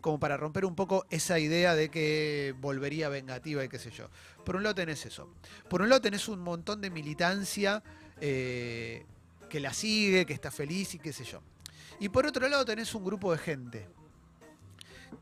como 0.00 0.20
para 0.20 0.36
romper 0.36 0.66
un 0.66 0.76
poco 0.76 1.04
esa 1.10 1.40
idea 1.40 1.74
de 1.74 1.90
que 1.90 2.54
volvería 2.60 3.08
vengativa 3.08 3.64
y 3.64 3.68
qué 3.68 3.80
sé 3.80 3.90
yo. 3.90 4.08
Por 4.44 4.54
un 4.54 4.62
lado 4.62 4.76
tenés 4.76 5.04
eso, 5.04 5.34
por 5.68 5.82
un 5.82 5.88
lado 5.88 6.00
tenés 6.00 6.28
un 6.28 6.38
montón 6.38 6.80
de 6.80 6.90
militancia 6.90 7.82
eh, 8.20 9.04
que 9.48 9.60
la 9.60 9.72
sigue, 9.72 10.26
que 10.26 10.32
está 10.32 10.50
feliz 10.50 10.94
y 10.94 10.98
qué 10.98 11.12
sé 11.12 11.24
yo. 11.24 11.40
Y 12.00 12.08
por 12.08 12.26
otro 12.26 12.48
lado 12.48 12.64
tenés 12.64 12.94
un 12.94 13.04
grupo 13.04 13.32
de 13.32 13.38
gente 13.38 13.88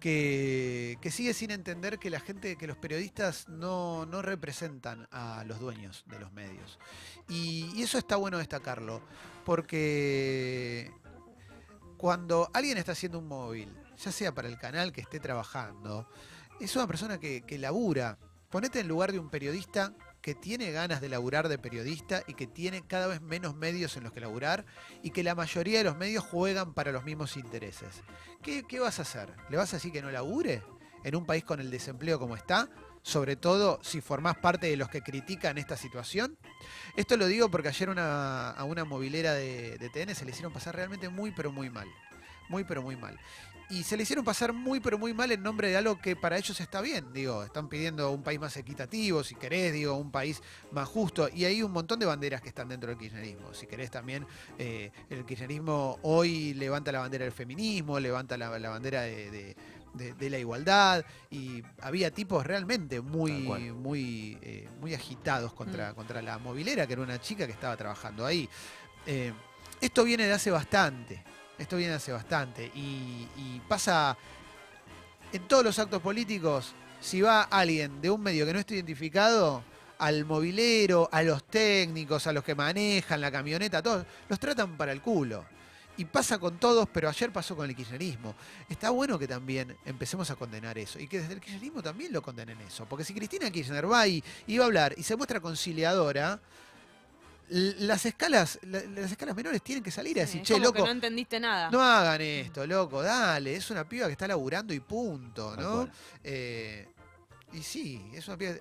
que, 0.00 0.98
que 1.00 1.10
sigue 1.10 1.34
sin 1.34 1.50
entender 1.50 1.98
que 1.98 2.10
la 2.10 2.20
gente, 2.20 2.56
que 2.56 2.66
los 2.66 2.76
periodistas 2.76 3.48
no, 3.48 4.06
no 4.06 4.22
representan 4.22 5.06
a 5.10 5.44
los 5.44 5.60
dueños 5.60 6.04
de 6.06 6.18
los 6.18 6.32
medios. 6.32 6.78
Y, 7.28 7.82
eso 7.82 7.98
está 7.98 8.16
bueno 8.16 8.38
destacarlo, 8.38 9.02
porque 9.44 10.90
cuando 11.96 12.50
alguien 12.52 12.78
está 12.78 12.92
haciendo 12.92 13.18
un 13.18 13.28
móvil, 13.28 13.72
ya 13.96 14.12
sea 14.12 14.32
para 14.34 14.48
el 14.48 14.58
canal 14.58 14.92
que 14.92 15.02
esté 15.02 15.20
trabajando, 15.20 16.08
es 16.60 16.74
una 16.76 16.86
persona 16.86 17.18
que, 17.18 17.42
que 17.42 17.58
labura. 17.58 18.18
Ponete 18.50 18.80
en 18.80 18.88
lugar 18.88 19.12
de 19.12 19.18
un 19.18 19.30
periodista 19.30 19.94
que 20.22 20.34
tiene 20.36 20.70
ganas 20.70 21.00
de 21.00 21.08
laburar 21.08 21.48
de 21.48 21.58
periodista 21.58 22.22
y 22.28 22.34
que 22.34 22.46
tiene 22.46 22.82
cada 22.86 23.08
vez 23.08 23.20
menos 23.20 23.54
medios 23.56 23.96
en 23.96 24.04
los 24.04 24.12
que 24.12 24.20
laburar 24.20 24.64
y 25.02 25.10
que 25.10 25.22
la 25.24 25.34
mayoría 25.34 25.78
de 25.78 25.84
los 25.84 25.96
medios 25.96 26.24
juegan 26.24 26.72
para 26.74 26.92
los 26.92 27.04
mismos 27.04 27.36
intereses. 27.36 28.02
¿Qué, 28.40 28.62
qué 28.66 28.78
vas 28.78 29.00
a 29.00 29.02
hacer? 29.02 29.34
¿Le 29.50 29.56
vas 29.56 29.72
a 29.72 29.76
decir 29.76 29.92
que 29.92 30.00
no 30.00 30.10
labure 30.10 30.62
en 31.04 31.16
un 31.16 31.26
país 31.26 31.42
con 31.44 31.58
el 31.60 31.70
desempleo 31.70 32.18
como 32.20 32.36
está? 32.36 32.68
Sobre 33.02 33.34
todo 33.34 33.80
si 33.82 34.00
formás 34.00 34.36
parte 34.36 34.68
de 34.68 34.76
los 34.76 34.88
que 34.88 35.02
critican 35.02 35.58
esta 35.58 35.76
situación. 35.76 36.38
Esto 36.96 37.16
lo 37.16 37.26
digo 37.26 37.50
porque 37.50 37.68
ayer 37.68 37.90
una- 37.90 38.50
a 38.50 38.62
una 38.62 38.84
movilera 38.84 39.32
de, 39.34 39.76
de 39.76 39.88
TN 39.90 40.14
se 40.14 40.24
le 40.24 40.30
hicieron 40.30 40.52
pasar 40.52 40.76
realmente 40.76 41.08
muy 41.08 41.32
pero 41.32 41.50
muy 41.50 41.68
mal. 41.68 41.88
Muy 42.48 42.62
pero 42.62 42.80
muy 42.80 42.94
mal. 42.96 43.18
Y 43.72 43.84
se 43.84 43.96
le 43.96 44.02
hicieron 44.02 44.22
pasar 44.24 44.52
muy 44.52 44.80
pero 44.80 44.98
muy 44.98 45.14
mal 45.14 45.32
en 45.32 45.42
nombre 45.42 45.68
de 45.70 45.76
algo 45.78 45.98
que 45.98 46.14
para 46.14 46.36
ellos 46.36 46.60
está 46.60 46.82
bien. 46.82 47.10
Digo, 47.12 47.42
están 47.42 47.68
pidiendo 47.70 48.10
un 48.10 48.22
país 48.22 48.38
más 48.38 48.54
equitativo, 48.58 49.24
si 49.24 49.34
querés, 49.34 49.72
digo, 49.72 49.94
un 49.94 50.10
país 50.10 50.42
más 50.72 50.86
justo. 50.86 51.28
Y 51.32 51.46
hay 51.46 51.62
un 51.62 51.72
montón 51.72 51.98
de 51.98 52.04
banderas 52.04 52.42
que 52.42 52.48
están 52.50 52.68
dentro 52.68 52.90
del 52.90 52.98
kirchnerismo. 52.98 53.54
Si 53.54 53.66
querés 53.66 53.90
también, 53.90 54.26
eh, 54.58 54.90
el 55.08 55.24
kirchnerismo 55.24 55.98
hoy 56.02 56.52
levanta 56.52 56.92
la 56.92 56.98
bandera 57.00 57.24
del 57.24 57.32
feminismo, 57.32 57.98
levanta 57.98 58.36
la, 58.36 58.58
la 58.58 58.68
bandera 58.68 59.02
de, 59.02 59.30
de- 59.30 59.56
de, 59.94 60.14
de 60.14 60.30
la 60.30 60.38
igualdad 60.38 61.04
y 61.30 61.62
había 61.82 62.10
tipos 62.10 62.46
realmente 62.46 63.02
muy, 63.02 63.32
muy, 63.72 64.38
eh, 64.40 64.66
muy 64.80 64.94
agitados 64.94 65.52
contra, 65.52 65.92
Mm. 65.92 65.94
contra 65.94 66.22
la 66.22 66.38
movilera, 66.38 66.86
que 66.86 66.94
era 66.94 67.02
una 67.02 67.20
chica 67.20 67.44
que 67.46 67.52
estaba 67.52 67.76
trabajando 67.76 68.24
ahí. 68.24 68.48
Eh, 69.04 69.34
esto 69.82 70.04
viene 70.04 70.26
de 70.26 70.32
hace 70.32 70.50
bastante, 70.50 71.22
esto 71.62 71.76
viene 71.76 71.94
hace 71.94 72.12
bastante 72.12 72.70
y, 72.74 73.60
pasa 73.68 74.16
en 75.32 75.48
todos 75.48 75.64
los 75.64 75.78
actos 75.78 76.02
políticos, 76.02 76.74
si 77.00 77.22
va 77.22 77.42
alguien 77.44 78.02
de 78.02 78.10
un 78.10 78.20
medio 78.20 78.44
que 78.44 78.52
no 78.52 78.58
está 78.58 78.74
identificado, 78.74 79.64
al 79.98 80.24
movilero, 80.24 81.08
a 81.10 81.22
los 81.22 81.44
técnicos, 81.44 82.26
a 82.26 82.32
los 82.32 82.44
que 82.44 82.54
manejan 82.54 83.20
la 83.20 83.30
camioneta, 83.30 83.80
todos, 83.80 84.04
los 84.28 84.38
tratan 84.38 84.76
para 84.76 84.92
el 84.92 85.00
culo. 85.00 85.44
Y 85.96 86.04
pasa 86.06 86.38
con 86.38 86.58
todos, 86.58 86.88
pero 86.92 87.08
ayer 87.08 87.30
pasó 87.32 87.54
con 87.54 87.68
el 87.68 87.76
kirchnerismo. 87.76 88.34
Está 88.68 88.90
bueno 88.90 89.18
que 89.18 89.28
también 89.28 89.76
empecemos 89.84 90.30
a 90.30 90.36
condenar 90.36 90.76
eso 90.76 90.98
y 90.98 91.06
que 91.06 91.20
desde 91.20 91.34
el 91.34 91.40
kirchnerismo 91.40 91.82
también 91.82 92.12
lo 92.12 92.20
condenen 92.20 92.60
eso. 92.62 92.84
Porque 92.86 93.04
si 93.04 93.14
Cristina 93.14 93.50
Kirchner 93.50 93.90
va 93.90 94.06
y, 94.06 94.22
y 94.46 94.58
va 94.58 94.64
a 94.64 94.66
hablar 94.66 94.94
y 94.96 95.02
se 95.02 95.16
muestra 95.16 95.38
conciliadora, 95.40 96.40
las 97.48 98.06
escalas, 98.06 98.58
la- 98.62 98.82
las 98.84 99.10
escalas 99.10 99.34
menores 99.36 99.62
tienen 99.62 99.82
que 99.84 99.90
salir 99.90 100.16
a 100.18 100.22
decir, 100.22 100.40
es 100.42 100.48
che, 100.48 100.54
como 100.54 100.72
que 100.72 100.78
loco, 100.78 100.86
no 100.86 100.92
entendiste 100.92 101.38
nada. 101.38 101.70
no 101.70 101.82
hagan 101.82 102.20
esto, 102.20 102.66
loco, 102.66 103.02
dale, 103.02 103.54
es 103.56 103.70
una 103.70 103.88
piba 103.88 104.06
que 104.06 104.12
está 104.12 104.26
laburando 104.26 104.72
y 104.72 104.80
punto, 104.80 105.54
¿no? 105.56 105.88
Eh, 106.24 106.88
y 107.52 107.62
sí, 107.62 108.10
es 108.14 108.26
una 108.28 108.36
piba. 108.38 108.54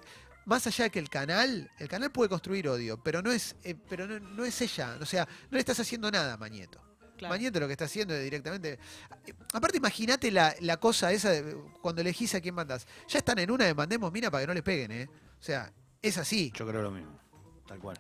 Más 0.46 0.66
allá 0.68 0.86
de 0.86 0.90
que 0.90 1.00
el 1.00 1.10
canal, 1.10 1.70
el 1.78 1.88
canal 1.88 2.12
puede 2.12 2.28
construir 2.30 2.68
odio, 2.68 3.02
pero 3.02 3.22
no 3.22 3.32
es, 3.32 3.56
eh, 3.64 3.76
pero 3.88 4.08
no, 4.08 4.20
no 4.20 4.44
es 4.44 4.60
ella. 4.62 4.98
O 5.00 5.06
sea, 5.06 5.26
no 5.26 5.56
le 5.56 5.60
estás 5.60 5.80
haciendo 5.80 6.10
nada 6.12 6.34
a 6.34 6.38
Mañeto. 6.38 6.82
Claro. 7.16 7.36
Mañeto 7.36 7.60
lo 7.60 7.68
que 7.68 7.74
está 7.74 7.86
haciendo 7.86 8.16
es 8.16 8.24
directamente. 8.24 8.80
Aparte, 9.54 9.78
imagínate 9.78 10.32
la, 10.32 10.56
la 10.62 10.78
cosa 10.78 11.12
esa 11.12 11.30
de 11.30 11.56
cuando 11.80 12.02
elegís 12.02 12.34
a 12.34 12.42
quién 12.42 12.56
mandás. 12.56 12.88
Ya 13.08 13.20
están 13.20 13.38
en 13.38 13.52
una 13.52 13.66
de 13.66 13.76
mandemos 13.76 14.12
mina 14.12 14.32
para 14.32 14.42
que 14.42 14.48
no 14.48 14.54
les 14.56 14.64
peguen, 14.64 14.92
¿eh? 14.92 15.08
O 15.40 15.44
sea, 15.44 15.72
es 16.02 16.18
así. 16.18 16.52
Yo 16.56 16.68
creo 16.68 16.82
lo 16.82 16.90
mismo. 16.90 17.20
Tal 17.68 17.78
cual. 17.78 17.98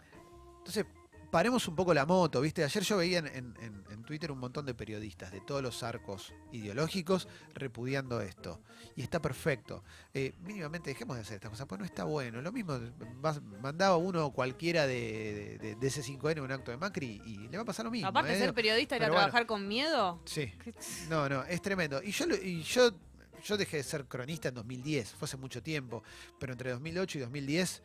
Entonces, 0.61 0.85
paremos 1.31 1.67
un 1.67 1.75
poco 1.75 1.93
la 1.93 2.05
moto, 2.05 2.41
¿viste? 2.41 2.63
Ayer 2.63 2.83
yo 2.83 2.97
veía 2.97 3.19
en, 3.19 3.27
en- 3.27 3.55
en- 3.61 3.83
en 3.89 4.03
Twitter 4.03 4.31
un 4.31 4.39
montón 4.39 4.65
de 4.65 4.73
periodistas 4.73 5.31
de 5.31 5.39
todos 5.41 5.61
los 5.61 5.81
arcos 5.83 6.33
ideológicos 6.51 7.27
repudiando 7.53 8.19
esto. 8.19 8.59
Y 8.97 9.01
está 9.01 9.21
perfecto. 9.21 9.83
Eh, 10.13 10.33
mínimamente 10.41 10.89
dejemos 10.89 11.15
de 11.15 11.21
hacer 11.21 11.35
estas 11.35 11.49
cosas, 11.51 11.67
pues 11.67 11.79
no 11.79 11.85
está 11.85 12.03
bueno. 12.03 12.41
Lo 12.41 12.51
mismo, 12.51 12.77
vas- 13.21 13.41
mandaba 13.61 13.95
uno 13.97 14.31
cualquiera 14.31 14.85
de, 14.87 15.57
de, 15.61 15.75
de 15.75 15.87
ese5N 15.87 16.41
un 16.41 16.51
acto 16.51 16.71
de 16.71 16.77
Macri 16.77 17.21
y 17.25 17.47
le 17.47 17.57
va 17.57 17.63
a 17.63 17.65
pasar 17.65 17.85
lo 17.85 17.91
mismo. 17.91 18.09
Aparte, 18.09 18.33
¿eh? 18.35 18.39
ser 18.39 18.53
periodista 18.53 18.97
ir 18.97 19.03
a 19.03 19.07
bueno. 19.07 19.21
trabajar 19.21 19.45
con 19.45 19.67
miedo. 19.67 20.21
Sí, 20.25 20.47
¿qué- 20.63 20.73
no, 21.09 21.29
no, 21.29 21.43
es 21.45 21.61
tremendo. 21.61 22.03
Y 22.03 22.11
yo, 22.11 22.25
y 22.43 22.61
yo, 22.63 22.91
yo 23.45 23.55
dejé 23.57 23.77
de 23.77 23.83
ser 23.83 24.05
cronista 24.05 24.49
en 24.49 24.55
2010, 24.55 25.11
fue 25.13 25.25
hace 25.27 25.37
mucho 25.37 25.63
tiempo, 25.63 26.03
pero 26.39 26.51
entre 26.51 26.71
2008 26.71 27.17
y 27.19 27.21
2010 27.21 27.81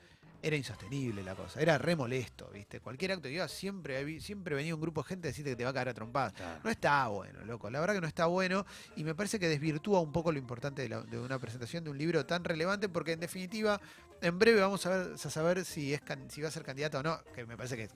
era 0.47 0.57
insostenible 0.57 1.23
la 1.25 1.35
cosa, 1.35 1.61
era 1.61 1.77
re 1.79 1.97
molesto, 1.97 2.49
¿viste? 2.53 2.81
Cualquier 2.81 3.13
acto 3.13 3.25
que 3.25 3.33
iba, 3.35 3.49
siempre, 3.49 4.21
siempre 4.21 4.55
venía 4.55 4.75
un 4.75 4.81
grupo 4.81 5.03
de 5.03 5.09
gente 5.09 5.29
a 5.29 5.31
decirte 5.31 5.51
que 5.51 5.57
te 5.57 5.65
va 5.65 5.71
a 5.71 5.73
cagar 5.73 5.89
a 5.89 5.95
trompadas. 5.95 6.33
Claro. 6.35 6.61
No 6.63 6.71
está 6.71 7.09
bueno, 7.09 7.45
loco. 7.45 7.69
La 7.71 7.81
verdad 7.81 7.95
que 7.95 8.01
no 8.01 8.07
está 8.07 8.27
bueno 8.27 8.65
y 8.95 9.03
me 9.05 9.15
parece 9.15 9.39
que 9.41 9.49
desvirtúa 9.49 10.01
un 10.01 10.13
poco 10.13 10.31
lo 10.31 10.39
importante 10.39 10.83
de, 10.83 10.89
la- 10.89 11.03
de 11.03 11.19
una 11.19 11.39
presentación 11.39 11.83
de 11.85 11.91
un 11.91 11.99
libro 11.99 12.25
tan 12.27 12.45
relevante 12.45 12.89
porque 12.89 13.13
en 13.13 13.21
definitiva 13.21 13.81
en 14.23 14.39
breve 14.39 14.61
vamos 14.61 14.87
a, 14.87 14.91
ver, 14.91 15.13
a 15.15 15.19
saber 15.19 15.65
si, 15.65 15.93
es, 15.95 16.01
si 16.29 16.41
va 16.43 16.49
a 16.49 16.51
ser 16.53 16.63
candidato 16.63 16.99
o 16.99 17.03
no, 17.03 17.21
que 17.35 17.45
me 17.45 17.57
parece 17.57 17.77
que 17.77 17.89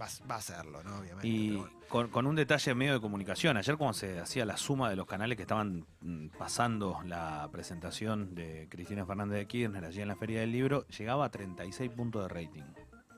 va, 0.00 0.06
va 0.30 0.36
a 0.36 0.40
serlo, 0.40 0.82
¿no? 0.82 0.98
Obviamente. 0.98 1.26
Y 1.28 1.56
bueno. 1.56 1.70
con, 1.88 2.08
con 2.08 2.26
un 2.26 2.36
detalle 2.36 2.74
medio 2.74 2.92
de 2.94 3.00
comunicación, 3.00 3.56
ayer 3.56 3.76
cuando 3.76 3.94
se 3.94 4.18
hacía 4.20 4.44
la 4.44 4.56
suma 4.56 4.90
de 4.90 4.96
los 4.96 5.06
canales 5.06 5.36
que 5.36 5.42
estaban 5.42 5.86
mm, 6.00 6.28
pasando 6.38 7.00
la 7.04 7.48
presentación 7.52 8.34
de 8.34 8.68
Cristina 8.70 9.04
Fernández 9.06 9.38
de 9.38 9.46
Kirchner 9.46 9.84
allí 9.84 10.00
en 10.02 10.08
la 10.08 10.16
Feria 10.16 10.40
del 10.40 10.52
Libro, 10.52 10.86
llegaba 10.88 11.24
a 11.26 11.30
36 11.30 11.90
puntos 11.92 12.22
de 12.22 12.28
rating. 12.28 12.62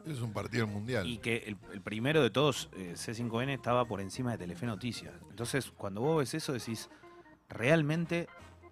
Es 0.07 0.21
un 0.21 0.33
partido 0.33 0.67
mundial. 0.67 1.07
Y 1.07 1.19
que 1.19 1.38
el, 1.47 1.59
el 1.73 1.83
primero 1.83 2.23
de 2.23 2.31
todos, 2.31 2.71
eh, 2.77 2.95
C5N, 2.97 3.51
estaba 3.51 3.85
por 3.85 4.01
encima 4.01 4.31
de 4.33 4.38
Telefe 4.38 4.64
Noticias. 4.64 5.12
Entonces, 5.29 5.71
cuando 5.77 6.01
vos 6.01 6.19
ves 6.21 6.33
eso, 6.33 6.53
decís, 6.55 6.88
realmente 7.49 8.29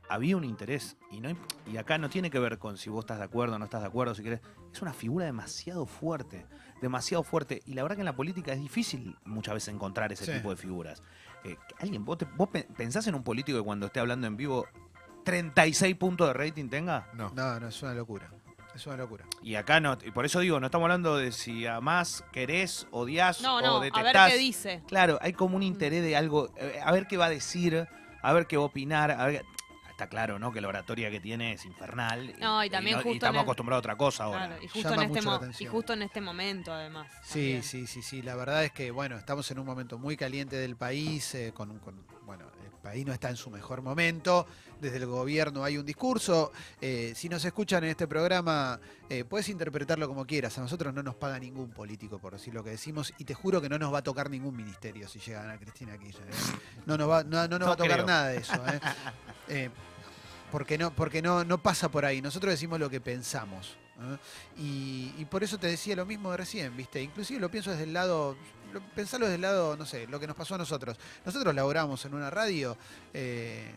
había 0.09 0.37
un 0.37 0.45
interés. 0.45 0.97
Y, 1.11 1.21
no, 1.21 1.29
hay- 1.29 1.37
y 1.71 1.77
acá 1.77 1.99
no 1.99 2.09
tiene 2.09 2.31
que 2.31 2.39
ver 2.39 2.59
con 2.59 2.79
si 2.79 2.89
vos 2.91 3.01
estás 3.05 3.19
de 3.19 3.25
acuerdo 3.25 3.57
o 3.57 3.59
no 3.59 3.65
estás 3.65 3.83
de 3.83 3.89
acuerdo, 3.89 4.15
si 4.15 4.23
querés. 4.23 4.41
Es 4.73 4.81
una 4.83 4.93
figura 4.95 5.27
demasiado 5.27 5.85
fuerte, 5.87 6.47
demasiado 6.81 7.23
fuerte. 7.23 7.63
Y 7.67 7.75
la 7.75 7.83
verdad 7.83 7.97
que 7.97 8.03
en 8.03 8.07
la 8.07 8.17
política 8.17 8.53
es 8.53 8.61
difícil 8.61 9.17
muchas 9.25 9.55
veces 9.55 9.75
encontrar 9.75 10.13
ese 10.13 10.25
Sí. 10.27 10.33
tipo 10.33 10.51
de 10.51 10.57
figuras. 10.57 11.03
Eh, 11.45 11.57
alguien, 11.81 12.05
vos, 12.05 12.19
te- 12.19 12.27
vos 12.37 12.49
pe- 12.49 12.67
pensás 12.77 13.07
en 13.07 13.15
un 13.15 13.23
político 13.23 13.59
que 13.59 13.65
cuando 13.65 13.87
esté 13.87 14.01
hablando 14.01 14.27
en 14.27 14.37
vivo 14.37 14.67
36 15.25 15.97
puntos 15.97 16.29
de 16.29 16.33
rating 16.35 16.69
tenga. 16.69 17.09
No. 17.15 17.31
No, 17.35 17.59
no, 17.61 17.69
es 17.69 17.83
una 17.83 17.95
locura. 17.95 18.31
Es 18.75 18.87
una 18.87 18.97
locura. 18.99 19.25
Y 19.43 19.55
acá 19.55 19.81
no, 19.81 19.97
y 20.05 20.11
por 20.11 20.27
eso 20.27 20.41
digo, 20.41 20.61
no 20.61 20.67
estamos 20.67 20.85
hablando 20.85 21.17
de 21.17 21.33
si 21.33 21.67
amás, 21.67 22.23
querés, 22.31 22.87
odias 22.91 23.41
No, 23.41 23.57
o 23.57 23.61
no, 23.63 23.77
a 23.79 23.85
detestás. 23.85 24.13
ver 24.13 24.33
qué 24.33 24.39
dice. 24.39 24.83
Claro, 24.87 25.19
hay 25.23 25.33
como 25.33 25.57
un 25.57 25.63
interés 25.63 26.03
de 26.03 26.15
algo, 26.15 26.53
eh, 26.59 26.79
a 26.85 26.93
ver 26.93 27.07
qué 27.07 27.17
va 27.17 27.27
a 27.27 27.31
decir, 27.31 27.89
a 28.23 28.33
ver 28.35 28.47
qué 28.47 28.57
va 28.59 28.65
a 28.65 28.67
opinar, 28.67 29.11
a 29.13 29.27
ver- 29.27 29.45
Está 29.97 30.11
claro, 30.11 30.39
¿no? 30.39 30.53
Que 30.53 30.61
la 30.61 30.69
oratoria 30.69 31.11
que 31.11 31.21
tiene 31.21 31.55
es 31.55 31.65
infernal. 31.65 32.35
No, 32.39 32.63
y 32.63 32.69
también 32.69 32.97
justo 32.97 33.13
estamos 33.15 33.39
el- 33.39 33.43
acostumbrados 33.45 33.79
a 33.79 33.85
otra 33.87 33.97
cosa 33.97 34.25
ahora. 34.25 34.47
Claro, 34.47 34.63
y 34.63 34.69
justo, 34.69 34.91
Llama 34.91 35.05
en 35.05 35.17
este 35.17 35.23
mo- 35.23 35.41
y 35.59 35.65
justo 35.65 35.93
en 35.95 36.03
este 36.03 36.21
momento, 36.21 36.71
además. 36.75 37.11
Sí, 37.23 37.29
también. 37.33 37.63
sí, 37.63 37.87
sí, 37.87 38.03
sí. 38.03 38.21
La 38.21 38.35
verdad 38.35 38.63
es 38.63 38.73
que, 38.73 38.91
bueno, 38.91 39.17
estamos 39.17 39.51
en 39.51 39.59
un 39.59 39.65
momento 39.65 39.99
muy 39.99 40.15
caliente 40.19 40.57
del 40.57 40.77
país, 40.77 41.35
eh, 41.35 41.53
con, 41.55 41.79
con- 41.79 42.05
bueno, 42.27 42.45
el 42.65 42.71
país 42.83 43.07
no 43.07 43.13
está 43.13 43.31
en 43.31 43.37
su 43.37 43.51
mejor 43.51 43.81
momento. 43.83 44.47
Desde 44.81 44.99
el 44.99 45.07
gobierno 45.07 45.65
hay 45.65 45.79
un 45.79 45.87
discurso. 45.87 46.53
Eh, 46.81 47.13
si 47.17 47.29
nos 47.29 47.45
escuchan 47.45 47.85
en 47.85 47.91
este 47.91 48.07
programa, 48.07 48.79
eh, 49.09 49.25
puedes 49.25 49.49
interpretarlo 49.49 50.07
como 50.09 50.27
quieras. 50.27 50.59
A 50.59 50.61
nosotros 50.61 50.93
no 50.93 51.03
nos 51.03 51.15
paga 51.15 51.39
ningún 51.39 51.71
político 51.71 52.19
por 52.19 52.33
decir 52.35 52.53
lo 52.53 52.63
que 52.63 52.71
decimos 52.71 53.15
y 53.17 53.25
te 53.25 53.33
juro 53.35 53.61
que 53.63 53.69
no 53.69 53.79
nos 53.79 53.95
va 53.95 53.99
a 53.99 54.03
tocar 54.03 54.29
ningún 54.29 54.55
ministerio 54.57 55.09
si 55.09 55.19
llegan 55.21 55.49
a 55.49 55.57
Cristina 55.59 55.97
Kirchner. 55.97 56.29
¿eh? 56.29 56.35
No 56.85 56.99
nos 56.99 57.09
va, 57.09 57.25
no, 57.25 57.49
no 57.49 57.59
nos 57.59 57.61
No 57.61 57.67
va 57.69 57.73
a 57.73 57.77
tocar 57.77 57.93
creo. 57.95 58.07
nada 58.07 58.29
de 58.29 58.37
eso. 58.39 58.55
¿eh? 58.67 58.81
Eh, 59.49 59.71
porque 60.51 60.77
no, 60.77 60.91
porque 60.93 61.23
no, 61.23 61.45
no 61.45 61.59
pasa 61.63 61.89
por 61.89 62.05
ahí. 62.05 62.21
Nosotros 62.21 62.51
decimos 62.53 62.81
lo 62.81 62.91
que 62.91 63.01
pensamos. 63.01 63.77
¿eh? 64.01 64.17
Y, 64.59 65.15
y 65.19 65.25
por 65.27 65.45
eso 65.45 65.57
te 65.59 65.69
decía 65.69 65.95
lo 65.97 66.05
mismo 66.07 66.33
de 66.33 66.37
recién, 66.39 66.77
¿viste? 66.77 67.01
Inclusive 67.03 67.39
lo 67.41 67.49
pienso 67.51 67.71
desde 67.71 67.85
el 67.85 67.93
lado, 67.93 68.37
lo, 68.77 68.83
pensalo 68.95 69.27
desde 69.27 69.37
el 69.37 69.43
lado, 69.43 69.77
no 69.77 69.85
sé, 69.87 70.07
lo 70.07 70.19
que 70.21 70.27
nos 70.27 70.37
pasó 70.37 70.55
a 70.55 70.59
nosotros. 70.59 70.97
Nosotros 71.25 71.55
laboramos 71.55 72.05
en 72.05 72.15
una 72.15 72.31
radio, 72.31 72.77
eh, 73.13 73.75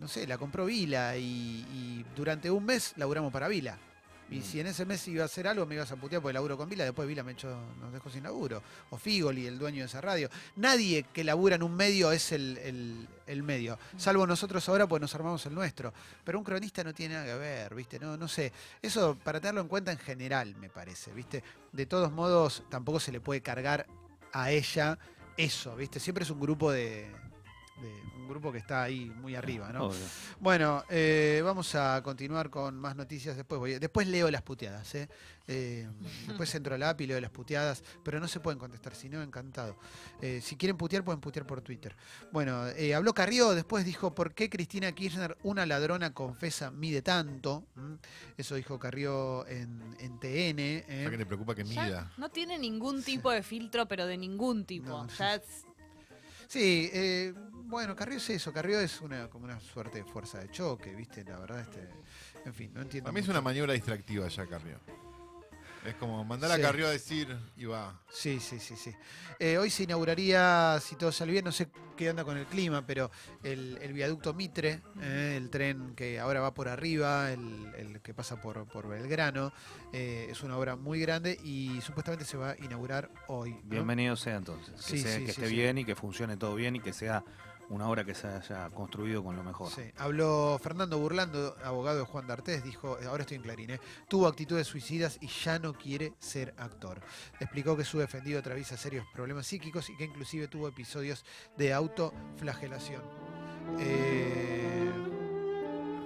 no 0.00 0.08
sé, 0.08 0.26
la 0.26 0.38
compró 0.38 0.64
Vila 0.66 1.16
y, 1.16 1.22
y 1.22 2.04
durante 2.16 2.50
un 2.50 2.64
mes 2.64 2.94
laburamos 2.96 3.32
para 3.32 3.48
Vila. 3.48 3.78
Y 4.30 4.38
Mm. 4.38 4.42
si 4.42 4.60
en 4.60 4.66
ese 4.68 4.86
mes 4.86 5.06
iba 5.08 5.24
a 5.24 5.26
hacer 5.26 5.46
algo, 5.46 5.66
me 5.66 5.74
ibas 5.74 5.92
a 5.92 5.96
putear 5.96 6.22
porque 6.22 6.32
laburo 6.32 6.56
con 6.56 6.66
Vila, 6.66 6.84
después 6.84 7.06
Vila 7.06 7.22
me 7.22 7.32
echó, 7.32 7.54
nos 7.78 7.92
dejó 7.92 8.08
sin 8.08 8.22
laburo. 8.22 8.62
O 8.88 8.96
Figoli, 8.96 9.46
el 9.46 9.58
dueño 9.58 9.80
de 9.80 9.84
esa 9.86 10.00
radio. 10.00 10.30
Nadie 10.56 11.02
que 11.12 11.22
labura 11.22 11.56
en 11.56 11.62
un 11.62 11.74
medio 11.74 12.10
es 12.12 12.32
el, 12.32 12.56
el- 12.58 13.08
el 13.26 13.42
medio, 13.42 13.78
salvo 13.98 14.26
nosotros 14.26 14.66
ahora, 14.70 14.86
pues 14.86 15.00
nos 15.02 15.14
armamos 15.14 15.44
el 15.46 15.54
nuestro. 15.54 15.92
Pero 16.24 16.38
un 16.38 16.44
cronista 16.44 16.82
no 16.82 16.94
tiene 16.94 17.14
nada 17.14 17.26
que 17.26 17.34
ver, 17.34 17.74
¿viste? 17.74 17.98
No, 17.98 18.16
no 18.16 18.26
sé. 18.26 18.52
Eso 18.80 19.18
para 19.22 19.38
tenerlo 19.38 19.60
en 19.60 19.68
cuenta 19.68 19.92
en 19.92 19.98
general, 19.98 20.54
me 20.56 20.70
parece, 20.70 21.12
¿viste? 21.12 21.42
De 21.70 21.84
todos 21.84 22.10
modos, 22.10 22.62
tampoco 22.70 23.00
se 23.00 23.12
le 23.12 23.20
puede 23.20 23.42
cargar 23.42 23.86
a 24.32 24.50
ella 24.50 24.98
eso, 25.36 25.76
¿viste? 25.76 26.00
Siempre 26.00 26.24
es 26.24 26.30
un 26.30 26.40
grupo 26.40 26.70
de. 26.70 27.10
De- 27.82 28.12
un 28.22 28.28
grupo 28.28 28.52
que 28.52 28.58
está 28.58 28.82
ahí 28.84 29.06
muy 29.20 29.34
arriba, 29.34 29.70
¿no? 29.72 29.86
Obvio. 29.86 29.98
Bueno, 30.40 30.84
eh, 30.88 31.42
vamos 31.44 31.74
a 31.74 32.00
continuar 32.02 32.48
con 32.50 32.76
más 32.78 32.94
noticias 32.96 33.36
después. 33.36 33.58
Voy, 33.58 33.78
después 33.78 34.06
leo 34.06 34.30
las 34.30 34.42
puteadas, 34.42 34.94
¿eh? 34.94 35.08
Eh, 35.48 35.88
después 36.28 36.54
entro 36.54 36.74
al 36.76 36.82
app 36.84 37.00
y 37.00 37.06
leo 37.08 37.20
las 37.20 37.30
puteadas, 37.32 37.82
pero 38.04 38.20
no 38.20 38.28
se 38.28 38.38
pueden 38.40 38.58
contestar, 38.60 38.94
si 38.94 39.08
no, 39.08 39.20
encantado. 39.22 39.76
Eh, 40.20 40.40
si 40.40 40.56
quieren 40.56 40.76
putear, 40.76 41.04
pueden 41.04 41.20
putear 41.20 41.44
por 41.46 41.60
Twitter. 41.62 41.94
Bueno, 42.30 42.68
eh, 42.68 42.94
habló 42.94 43.12
Carrió, 43.12 43.54
después 43.54 43.84
dijo, 43.84 44.14
¿por 44.14 44.32
qué 44.34 44.48
Cristina 44.48 44.92
Kirchner, 44.92 45.36
una 45.42 45.66
ladrona 45.66 46.14
confesa, 46.14 46.70
mide 46.70 47.02
tanto? 47.02 47.64
¿Mm? 47.74 47.94
Eso 48.38 48.54
dijo 48.54 48.78
Carrió 48.78 49.44
en, 49.48 49.82
en 49.98 50.20
TN. 50.20 50.58
¿eh? 50.60 50.84
O 50.88 51.00
sea 51.02 51.10
que 51.10 51.16
le 51.18 51.26
preocupa 51.26 51.54
que 51.56 51.64
Ya 51.64 51.84
mida. 51.84 52.12
no 52.16 52.28
tiene 52.30 52.56
ningún 52.58 53.02
tipo 53.02 53.30
de 53.32 53.42
filtro, 53.42 53.86
pero 53.88 54.06
de 54.06 54.16
ningún 54.16 54.64
tipo. 54.64 54.88
No, 54.88 55.08
Ya 55.08 55.34
es- 55.34 55.66
Sí, 56.48 56.90
eh, 56.92 57.32
bueno, 57.72 57.96
Carrió 57.96 58.18
es 58.18 58.30
eso, 58.30 58.52
Carrió 58.52 58.78
es 58.80 59.00
una, 59.00 59.28
como 59.28 59.46
una 59.46 59.58
suerte 59.60 59.98
de 59.98 60.04
fuerza 60.04 60.38
de 60.38 60.50
choque, 60.50 60.94
¿viste? 60.94 61.24
La 61.24 61.38
verdad, 61.40 61.60
este, 61.60 61.88
en 62.44 62.54
fin, 62.54 62.70
no 62.72 62.82
entiendo. 62.82 63.10
A 63.10 63.12
mí 63.12 63.18
es 63.20 63.28
una 63.28 63.40
maniobra 63.40 63.72
distractiva 63.72 64.28
ya 64.28 64.46
Carrió. 64.46 64.78
Es 65.84 65.96
como 65.96 66.22
mandar 66.24 66.52
a 66.52 66.56
Sí. 66.56 66.62
Carrió 66.62 66.86
a 66.86 66.90
decir 66.90 67.36
y 67.56 67.64
va. 67.64 68.00
Sí, 68.08 68.38
sí, 68.38 68.60
sí, 68.60 68.76
sí. 68.76 68.94
Eh, 69.40 69.58
hoy 69.58 69.68
se 69.68 69.82
inauguraría, 69.82 70.78
si 70.80 70.94
todo 70.94 71.10
sale 71.10 71.32
bien, 71.32 71.44
no 71.44 71.50
sé 71.50 71.70
qué 71.96 72.08
onda 72.10 72.22
con 72.22 72.36
el 72.36 72.46
clima, 72.46 72.86
pero 72.86 73.10
el, 73.42 73.76
el 73.82 73.92
viaducto 73.92 74.32
Mitre, 74.32 74.80
eh, 75.00 75.34
el 75.36 75.50
tren 75.50 75.94
que 75.96 76.20
ahora 76.20 76.40
va 76.40 76.54
por 76.54 76.68
arriba, 76.68 77.32
el, 77.32 77.72
el 77.76 78.00
que 78.00 78.14
pasa 78.14 78.40
por, 78.40 78.64
por 78.68 78.86
Belgrano, 78.86 79.52
eh, 79.92 80.28
es 80.30 80.44
una 80.44 80.56
obra 80.56 80.76
muy 80.76 81.00
grande 81.00 81.36
y 81.42 81.80
supuestamente 81.80 82.24
se 82.26 82.36
va 82.36 82.50
a 82.50 82.56
inaugurar 82.64 83.10
hoy. 83.26 83.50
¿no? 83.50 83.60
Bienvenido 83.64 84.14
sea 84.14 84.36
entonces. 84.36 84.74
Que, 84.76 84.82
Sí, 84.82 84.98
sea- 85.00 85.16
sí, 85.18 85.24
que 85.26 85.32
sí, 85.32 85.40
esté 85.42 85.48
sí. 85.48 85.54
bien 85.56 85.78
y 85.78 85.84
que 85.84 85.96
funcione 85.96 86.36
todo 86.36 86.54
bien 86.54 86.76
y 86.76 86.80
que 86.80 86.92
sea 86.92 87.24
una 87.72 87.88
obra 87.88 88.04
que 88.04 88.14
se 88.14 88.26
haya 88.28 88.68
construido 88.70 89.24
con 89.24 89.34
lo 89.34 89.42
mejor. 89.42 89.70
Sí, 89.70 89.82
habló 89.96 90.58
Fernando 90.62 90.98
Burlando, 90.98 91.56
abogado 91.64 91.98
de 92.00 92.04
Juan 92.04 92.26
D'Artés, 92.26 92.62
dijo, 92.62 92.98
eh, 93.00 93.06
ahora 93.06 93.22
estoy 93.22 93.38
en 93.38 93.42
Clarín, 93.42 93.70
¿eh? 93.70 93.80
tuvo 94.08 94.26
actitudes 94.26 94.66
suicidas 94.66 95.16
y 95.22 95.26
ya 95.28 95.58
no 95.58 95.72
quiere 95.72 96.12
ser 96.18 96.52
actor. 96.58 97.00
Explicó 97.40 97.74
que 97.76 97.84
su 97.84 97.98
defendido 97.98 98.40
atraviesa 98.40 98.76
serios 98.76 99.06
problemas 99.14 99.46
psíquicos 99.46 99.88
y 99.88 99.96
que 99.96 100.04
inclusive 100.04 100.48
tuvo 100.48 100.68
episodios 100.68 101.24
de 101.56 101.72
autoflagelación. 101.72 103.02
Eh, 103.78 104.90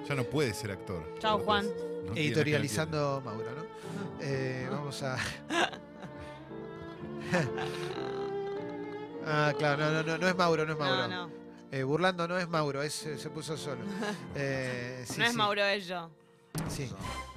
Ya 0.09 0.15
no 0.15 0.23
puede 0.25 0.55
ser 0.55 0.71
actor. 0.71 1.15
Chao, 1.19 1.41
Juan. 1.41 1.67
No 1.67 2.13
tiene- 2.13 2.21
editorializando 2.29 3.21
Mauro, 3.25 3.51
¿no? 3.57 3.65
Eh, 4.21 4.69
vamos 4.71 5.03
a... 5.03 5.17
ah, 9.27 9.53
claro, 9.59 9.83
no, 9.85 9.91
no, 9.91 10.03
no, 10.05 10.17
no 10.19 10.29
es 10.29 10.37
Mauro, 10.37 10.65
no 10.65 10.73
es 10.75 10.79
Mauro. 10.79 11.09
No, 11.09 11.27
no. 11.27 11.46
Eh, 11.73 11.83
Burlando 11.83 12.29
no 12.29 12.39
es 12.39 12.49
Mauro, 12.49 12.83
es, 12.83 13.05
eh, 13.07 13.19
se 13.19 13.31
puso 13.31 13.57
solo. 13.57 13.85
Eh, 14.35 15.05
sí, 15.07 15.19
no 15.19 15.25
es 15.25 15.33
sí. 15.33 15.37
Mauro 15.37 15.65
Ello. 15.65 16.11
Sí. 16.69 16.91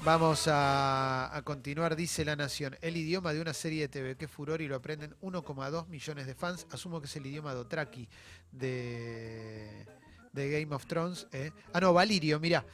Vamos 0.03 0.47
a, 0.47 1.35
a 1.35 1.41
continuar, 1.41 1.95
dice 1.95 2.23
La 2.23 2.35
Nación. 2.35 2.77
El 2.81 2.95
idioma 2.95 3.33
de 3.33 3.41
una 3.41 3.53
serie 3.53 3.81
de 3.81 3.87
TV, 3.89 4.15
qué 4.15 4.27
furor, 4.27 4.61
y 4.61 4.67
lo 4.67 4.75
aprenden 4.75 5.15
1,2 5.21 5.87
millones 5.87 6.25
de 6.25 6.35
fans. 6.35 6.67
Asumo 6.71 7.01
que 7.01 7.07
es 7.07 7.15
el 7.17 7.25
idioma 7.25 7.53
Dothraki 7.53 8.07
de, 8.51 9.85
de 10.31 10.49
Game 10.61 10.73
of 10.73 10.85
Thrones. 10.85 11.27
¿eh? 11.33 11.51
Ah, 11.73 11.81
no, 11.81 11.91
Valirio, 11.93 12.39
mira. 12.39 12.65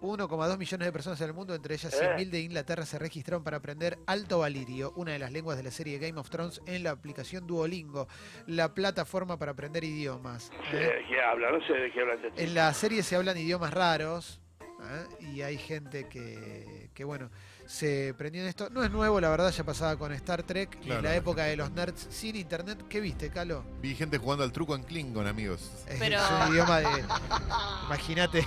1,2 0.00 0.58
millones 0.58 0.86
de 0.86 0.92
personas 0.92 1.20
en 1.20 1.26
el 1.28 1.34
mundo, 1.34 1.54
entre 1.54 1.74
ellas 1.74 1.92
100.000 2.00 2.30
de 2.30 2.40
Inglaterra, 2.40 2.86
se 2.86 2.98
registraron 2.98 3.42
para 3.44 3.58
aprender 3.58 3.98
Alto 4.06 4.38
Valirio, 4.40 4.92
una 4.96 5.12
de 5.12 5.18
las 5.18 5.32
lenguas 5.32 5.56
de 5.56 5.62
la 5.64 5.70
serie 5.70 5.98
Game 5.98 6.18
of 6.18 6.30
Thrones, 6.30 6.60
en 6.66 6.82
la 6.82 6.90
aplicación 6.90 7.46
Duolingo, 7.46 8.08
la 8.46 8.74
plataforma 8.74 9.38
para 9.38 9.52
aprender 9.52 9.84
idiomas. 9.84 10.50
¿eh? 10.72 10.76
¿De 10.76 11.04
qué 11.08 11.20
habla? 11.20 11.50
No 11.52 11.66
sé 11.66 11.72
de 11.74 11.92
qué 11.92 12.00
habla 12.00 12.16
tipo. 12.22 12.34
En 12.38 12.54
la 12.54 12.72
serie 12.74 13.02
se 13.02 13.16
hablan 13.16 13.36
idiomas 13.36 13.72
raros 13.74 14.40
¿eh? 14.60 15.24
y 15.32 15.42
hay 15.42 15.58
gente 15.58 16.08
que, 16.08 16.90
que, 16.94 17.04
bueno, 17.04 17.30
se 17.66 18.14
prendió 18.18 18.42
en 18.42 18.48
esto. 18.48 18.68
No 18.70 18.82
es 18.82 18.90
nuevo, 18.90 19.20
la 19.20 19.28
verdad, 19.30 19.50
ya 19.52 19.62
pasaba 19.62 19.96
con 19.96 20.12
Star 20.12 20.42
Trek 20.42 20.76
y 20.82 20.86
Claro. 20.86 21.02
la 21.02 21.14
época 21.14 21.44
de 21.44 21.56
los 21.56 21.70
nerds 21.70 22.06
sin 22.10 22.34
internet. 22.34 22.84
¿Qué 22.88 23.00
viste, 23.00 23.30
Calo? 23.30 23.62
Vi 23.80 23.94
gente 23.94 24.18
jugando 24.18 24.42
al 24.42 24.50
truco 24.52 24.74
en 24.74 24.82
Klingon, 24.82 25.26
amigos. 25.28 25.70
Es, 25.86 25.98
Pero- 26.00 26.16
es 26.18 26.30
un 26.48 26.52
idioma 26.52 26.80
de... 26.80 26.86
Imagínate, 27.86 28.44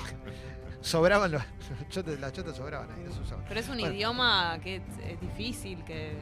sobraban 0.84 1.32
los... 1.32 1.42
los 1.70 1.90
chotes- 1.90 2.20
las 2.20 2.32
chotas 2.34 2.56
sobraban 2.58 2.92
ahí, 2.92 3.04
los 3.06 3.18
usaban. 3.18 3.46
Pero 3.48 3.60
es 3.60 3.68
un 3.70 3.78
Bueno. 3.80 3.94
idioma 3.96 4.60
que 4.64 4.76
es, 4.78 4.84
es 5.08 5.20
difícil, 5.22 5.84
que... 5.84 6.16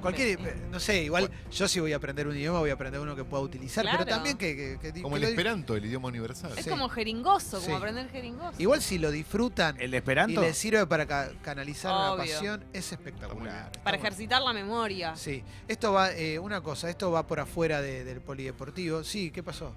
Cualquier, 0.00 0.38
Sí. 0.38 0.44
no 0.70 0.78
sé, 0.78 1.02
igual 1.02 1.28
yo 1.50 1.66
si 1.66 1.80
voy 1.80 1.92
a 1.92 1.96
aprender 1.96 2.28
un 2.28 2.36
idioma 2.36 2.60
voy 2.60 2.70
a 2.70 2.74
aprender 2.74 3.00
uno 3.00 3.16
que 3.16 3.24
pueda 3.24 3.42
utilizar, 3.42 3.84
pero 3.90 4.06
también 4.06 4.38
que... 4.38 4.78
que- 4.80 4.92
que- 4.92 5.02
Como 5.02 5.16
que 5.16 5.24
el 5.24 5.30
esperanto, 5.30 5.74
el 5.74 5.84
idioma 5.86 6.06
universal. 6.06 6.52
Es 6.56 6.62
Sí. 6.66 6.70
como 6.70 6.88
jeringoso, 6.88 7.58
Sí. 7.58 7.64
como 7.66 7.78
aprender 7.78 8.08
jeringoso. 8.08 8.54
Igual 8.62 8.80
si 8.80 8.98
lo 8.98 9.10
disfrutan 9.10 9.74
El 9.80 9.92
y 9.92 9.96
Esperanto, 9.96 10.40
les 10.40 10.56
sirve 10.56 10.86
para 10.86 11.04
ca- 11.06 11.32
canalizar 11.42 11.90
una 11.92 12.12
Obvio. 12.12 12.32
pasión, 12.32 12.64
es 12.72 12.84
Está 12.92 12.94
espectacular. 12.94 13.66
Está 13.66 13.82
Para 13.82 13.96
bueno. 13.96 14.06
ejercitar 14.08 14.40
la 14.42 14.52
memoria. 14.52 15.16
Sí, 15.16 15.42
esto 15.66 15.92
va, 15.92 16.12
eh, 16.12 16.38
una 16.38 16.60
cosa, 16.60 16.88
esto 16.88 17.10
va 17.10 17.26
por 17.26 17.40
afuera 17.40 17.80
de- 17.82 18.04
del 18.04 18.20
polideportivo. 18.20 19.02
Sí, 19.02 19.32
¿qué 19.32 19.42
pasó? 19.42 19.74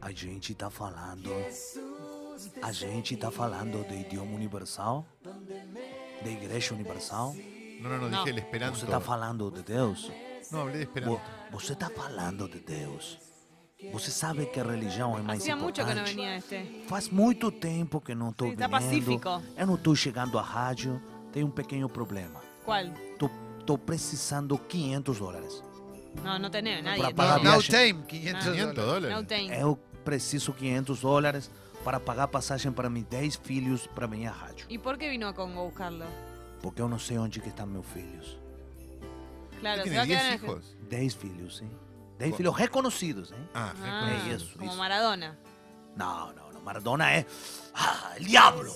A 0.00 0.10
gente 0.10 0.54
tá 0.54 0.70
falando. 0.70 1.32
A 2.62 2.72
gente 2.72 3.16
tá 3.16 3.30
falando 3.30 3.86
de 3.88 3.94
idioma 3.94 4.32
universal? 4.34 5.04
De 6.22 6.30
igreja 6.30 6.74
universal? 6.74 7.34
No, 7.80 7.88
no, 7.88 7.98
no, 7.98 8.08
No. 8.08 8.18
dije 8.24 8.30
el 8.30 8.38
esperanto. 8.38 8.78
Você 8.78 8.86
tá 8.86 9.00
falando 9.00 9.50
de 9.50 9.62
Deus? 9.62 10.10
No, 10.50 10.60
hablé 10.62 10.78
de 10.78 10.82
esperanto. 10.84 11.20
Você 11.52 11.74
tá 11.74 11.88
falando 11.90 12.48
de 12.48 12.60
Deus? 12.60 13.18
Você 13.92 14.10
sabe 14.10 14.46
que 14.46 14.58
a 14.58 14.64
religião 14.64 15.16
é 15.16 15.22
mais 15.22 15.40
Hacía 15.40 15.54
mucho 15.54 15.74
que 15.74 15.82
no 15.84 15.90
importante? 15.90 16.16
venía 16.16 16.36
este. 16.36 16.84
Faz 16.88 17.08
muito 17.10 17.52
tempo 17.52 18.00
que 18.00 18.14
não 18.14 18.32
tô 18.32 18.46
Sí, 18.46 18.56
vendo. 18.56 18.70
pacífico. 18.70 19.42
Eu 19.56 19.66
não 19.66 19.76
tô 19.76 19.94
chegando 19.94 20.36
à 20.38 20.42
rádio. 20.42 21.00
Tem 21.32 21.44
um 21.44 21.50
pequeno 21.50 21.88
problema. 21.88 22.40
Tô, 23.18 23.30
tô 23.64 23.78
precisando 23.78 24.58
500 24.58 25.18
dólares. 25.18 25.62
No, 26.24 26.38
no 26.38 26.50
tenés, 26.50 26.82
nadie 26.82 26.98
Para 27.02 27.10
No, 27.10 27.14
pagar 27.14 27.36
no 27.44 27.60
viaje. 27.60 27.68
time, 27.92 28.02
500 28.02 28.44
500 28.44 28.74
dólares. 28.74 28.74
dólares. 28.74 29.16
No 29.16 29.24
tem. 29.24 29.50
Eu 29.52 29.78
preciso 30.04 30.52
500 30.52 31.00
dólares 31.00 31.50
para 31.88 31.98
pagar 31.98 32.28
passagem 32.28 32.70
para 32.70 32.90
meus 32.90 33.06
10 33.08 33.36
filhos 33.36 33.86
para 33.86 34.06
minha 34.06 34.30
rádio. 34.30 34.66
¿Y 34.68 34.76
por 34.76 34.98
qué 34.98 35.08
vino 35.08 35.26
a 35.26 35.32
Congo 35.32 35.62
a 35.62 35.64
buscarlo? 35.64 36.04
Porque 36.60 36.82
eu 36.82 36.86
não 36.88 36.98
sei 36.98 37.16
onde 37.16 37.40
que 37.40 37.48
estão 37.48 37.66
meus 37.66 37.86
filhos. 37.86 38.36
Claro, 39.58 39.78
se 39.84 39.88
¿Tiene 39.88 39.96
va 39.96 40.02
a 40.02 40.06
10 40.06 40.18
quedar 40.20 40.26
en 40.26 40.32
el... 40.32 40.44
hijos? 40.44 40.76
10 40.90 41.14
filhos, 41.16 41.56
sim. 41.56 41.70
10 42.18 42.30
Bom. 42.30 42.36
filhos 42.36 42.56
reconhecidos, 42.58 43.32
hein? 43.32 43.38
Ah, 43.54 43.72
Ah, 43.82 44.10
É 44.10 44.34
isso, 44.34 44.58
como 44.58 44.68
isso. 44.70 44.76
Maradona. 44.78 45.38
Não, 45.96 46.26
não, 46.34 46.52
não. 46.52 46.60
Maradona 46.60 47.10
é. 47.10 47.24
Ah, 47.74 48.12
el 48.18 48.26
diablo! 48.26 48.70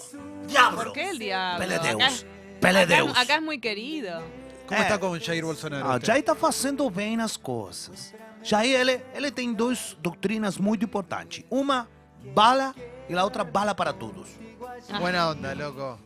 Diablo! 0.46 0.84
¿Por 0.84 0.92
qué 0.94 1.10
el 1.10 1.18
diablo? 1.18 1.58
Pele 1.58 1.74
Acá, 1.74 1.88
Deus! 1.88 2.26
Pele 2.62 2.78
acá- 2.78 2.94
Deus! 2.96 3.18
acá 3.18 3.34
es 3.36 3.42
muy 3.42 3.58
querido. 3.60 4.22
¿Cómo 4.66 4.80
Eh. 4.80 4.84
está 4.84 4.98
con 4.98 5.20
Jair 5.20 5.44
Bolsonaro? 5.44 5.86
Ah? 5.86 5.98
Jair 6.02 6.24
tá 6.24 6.34
fazendo 6.34 6.88
bem 6.88 7.20
as 7.20 7.36
coisas. 7.36 8.14
Jair, 8.42 8.74
ele, 8.80 9.04
ele 9.14 9.30
tem 9.30 9.52
duas 9.52 9.98
doutrinas 10.00 10.56
muito 10.56 10.82
importantes. 10.86 11.44
Uma, 11.50 11.86
bala, 12.34 12.74
e 13.08 13.14
a 13.16 13.24
outra, 13.24 13.44
bala 13.44 13.74
para 13.74 13.92
todos. 13.92 14.28
Buena 15.00 15.28
onda, 15.30 15.54
loco. 15.54 15.98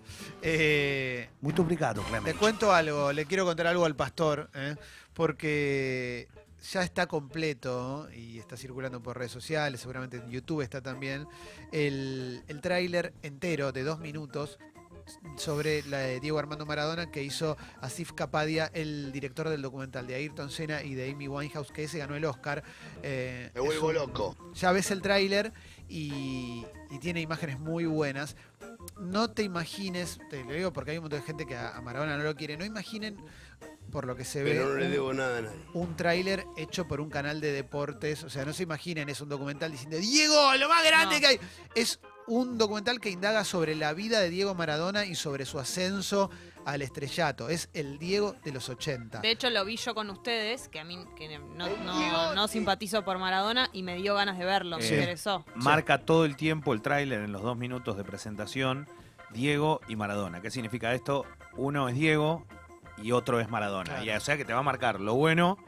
Eh, 0.42 1.28
Muito 1.40 1.62
obrigado, 1.62 2.02
te 2.02 2.08
Clemente. 2.08 2.38
cuento 2.38 2.72
algo, 2.72 3.12
le 3.12 3.26
quiero 3.26 3.44
contar 3.44 3.66
algo 3.66 3.84
al 3.84 3.94
pastor, 3.96 4.50
¿eh? 4.54 4.76
porque 5.14 6.28
ya 6.72 6.82
está 6.82 7.06
completo 7.06 8.08
y 8.14 8.38
está 8.38 8.56
circulando 8.56 9.00
por 9.02 9.16
redes 9.18 9.32
sociales, 9.32 9.80
seguramente 9.80 10.16
en 10.18 10.30
YouTube 10.30 10.62
está 10.62 10.80
también, 10.80 11.26
el, 11.72 12.42
el 12.48 12.60
tráiler 12.60 13.12
entero 13.22 13.72
de 13.72 13.82
dos 13.82 13.98
minutos 13.98 14.58
sobre 15.36 15.84
la 15.84 15.98
de 15.98 16.18
Diego 16.18 16.36
Armando 16.40 16.66
Maradona 16.66 17.12
que 17.12 17.22
hizo 17.22 17.56
Asif 17.80 18.12
Kapadia, 18.12 18.70
el 18.74 19.12
director 19.12 19.48
del 19.48 19.62
documental 19.62 20.06
de 20.08 20.16
Ayrton 20.16 20.50
Senna 20.50 20.82
y 20.82 20.94
de 20.94 21.10
Amy 21.12 21.28
Winehouse, 21.28 21.70
que 21.70 21.84
ese 21.84 21.98
ganó 21.98 22.16
el 22.16 22.24
Oscar. 22.24 22.64
Eh, 23.04 23.50
Me 23.54 23.60
vuelvo 23.60 23.88
un- 23.88 23.94
loco. 23.94 24.36
ya 24.54 24.72
ves 24.72 24.90
el 24.90 25.02
tráiler 25.02 25.52
y, 25.88 26.64
y 26.90 26.98
tiene 27.00 27.20
imágenes 27.20 27.58
muy 27.58 27.84
buenas. 27.86 28.36
No 29.00 29.30
te 29.30 29.42
imagines, 29.42 30.18
te 30.30 30.44
lo 30.44 30.52
digo 30.52 30.72
porque 30.72 30.92
hay 30.92 30.98
un 30.98 31.04
montón 31.04 31.20
de 31.20 31.26
gente 31.26 31.46
que 31.46 31.56
a, 31.56 31.76
a 31.76 31.80
Maradona 31.80 32.16
no 32.16 32.24
lo 32.24 32.34
quiere, 32.36 32.56
no 32.56 32.64
imaginen, 32.64 33.16
por 33.90 34.06
lo 34.06 34.16
que 34.16 34.24
se 34.24 34.42
ve, 34.42 34.54
no 34.54 34.74
le 34.74 34.86
un, 34.86 34.90
debo 34.92 35.12
nada 35.14 35.38
a 35.38 35.42
nadie. 35.42 35.56
un 35.74 35.96
tráiler 35.96 36.44
hecho 36.56 36.86
por 36.88 37.00
un 37.00 37.08
canal 37.10 37.40
de 37.40 37.52
deportes. 37.52 38.22
O 38.24 38.30
sea, 38.30 38.44
no 38.44 38.52
se 38.52 38.62
imaginen, 38.62 39.08
es 39.08 39.20
un 39.20 39.28
documental 39.28 39.70
diciendo, 39.72 39.96
Diego, 39.98 40.54
lo 40.56 40.68
más 40.68 40.84
grande 40.84 41.16
No. 41.16 41.20
que 41.20 41.26
hay. 41.26 41.40
Es 41.74 42.00
un 42.26 42.58
documental 42.58 43.00
que 43.00 43.10
indaga 43.10 43.44
sobre 43.44 43.74
la 43.76 43.92
vida 43.92 44.20
de 44.20 44.30
Diego 44.30 44.54
Maradona 44.54 45.04
y 45.06 45.14
sobre 45.14 45.46
su 45.46 45.58
ascenso 45.58 46.30
al 46.66 46.82
estrellato. 46.82 47.48
Es 47.48 47.70
el 47.72 47.98
Diego 47.98 48.34
de 48.44 48.52
los 48.52 48.68
80. 48.68 49.20
De 49.20 49.30
hecho, 49.30 49.48
lo 49.50 49.64
vi 49.64 49.76
yo 49.76 49.94
con 49.94 50.10
ustedes, 50.10 50.68
que 50.68 50.80
a 50.80 50.84
mí 50.84 50.98
que 51.16 51.38
no, 51.38 51.68
no, 51.68 52.34
no 52.34 52.48
simpatizo 52.48 53.04
por 53.04 53.18
Maradona 53.18 53.70
y 53.72 53.84
me 53.84 53.96
dio 53.96 54.14
ganas 54.16 54.36
de 54.36 54.44
verlo, 54.44 54.76
me 54.76 54.84
interesó. 54.84 55.44
marca 55.54 55.98
todo 55.98 56.24
el 56.24 56.36
tiempo 56.36 56.74
el 56.74 56.82
tráiler 56.82 57.20
en 57.22 57.30
los 57.30 57.42
dos 57.42 57.56
minutos 57.56 57.96
de 57.96 58.02
presentación, 58.02 58.88
Diego 59.30 59.80
y 59.88 59.94
Maradona. 59.94 60.42
¿Qué 60.42 60.50
significa 60.50 60.92
esto? 60.92 61.24
Uno 61.56 61.88
es 61.88 61.94
Diego 61.94 62.44
y 63.00 63.12
otro 63.12 63.38
es 63.38 63.48
Maradona. 63.48 63.90
Claro. 63.90 64.04
Y, 64.04 64.10
o 64.10 64.20
sea 64.20 64.36
que 64.36 64.44
te 64.44 64.52
va 64.52 64.58
a 64.58 64.64
marcar 64.64 65.00
lo 65.00 65.14
bueno 65.14 65.58